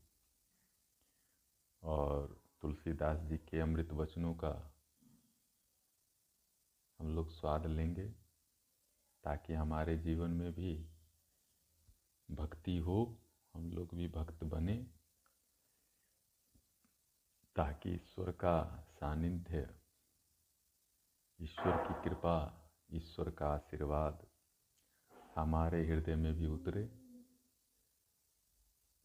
और 1.83 2.41
तुलसीदास 2.61 3.19
जी 3.19 3.37
के 3.37 3.59
अमृत 3.59 3.91
वचनों 3.91 4.33
का 4.33 4.75
हम 6.99 7.15
लोग 7.15 7.29
स्वाद 7.29 7.65
लेंगे, 7.65 8.09
ताकि 9.23 9.53
हमारे 9.53 9.97
जीवन 9.97 10.29
में 10.29 10.53
भी 10.53 10.89
भक्ति 12.31 12.77
हो, 12.77 13.17
हम 13.53 13.71
लोग 13.71 13.95
भी 13.95 14.07
भक्त 14.07 14.43
बने, 14.43 14.87
ताकि 17.55 17.89
ईश्वर 17.89 18.31
का 18.31 18.87
सानिध्य, 18.89 19.75
ईश्वर 21.41 21.77
की 21.77 22.09
कृपा, 22.09 22.69
ईश्वर 22.91 23.29
का 23.29 23.47
आशीर्वाद 23.47 24.25
हमारे 25.35 25.87
हृदय 25.87 26.15
में 26.15 26.33
भी 26.33 26.47
उतरे। 26.47 26.98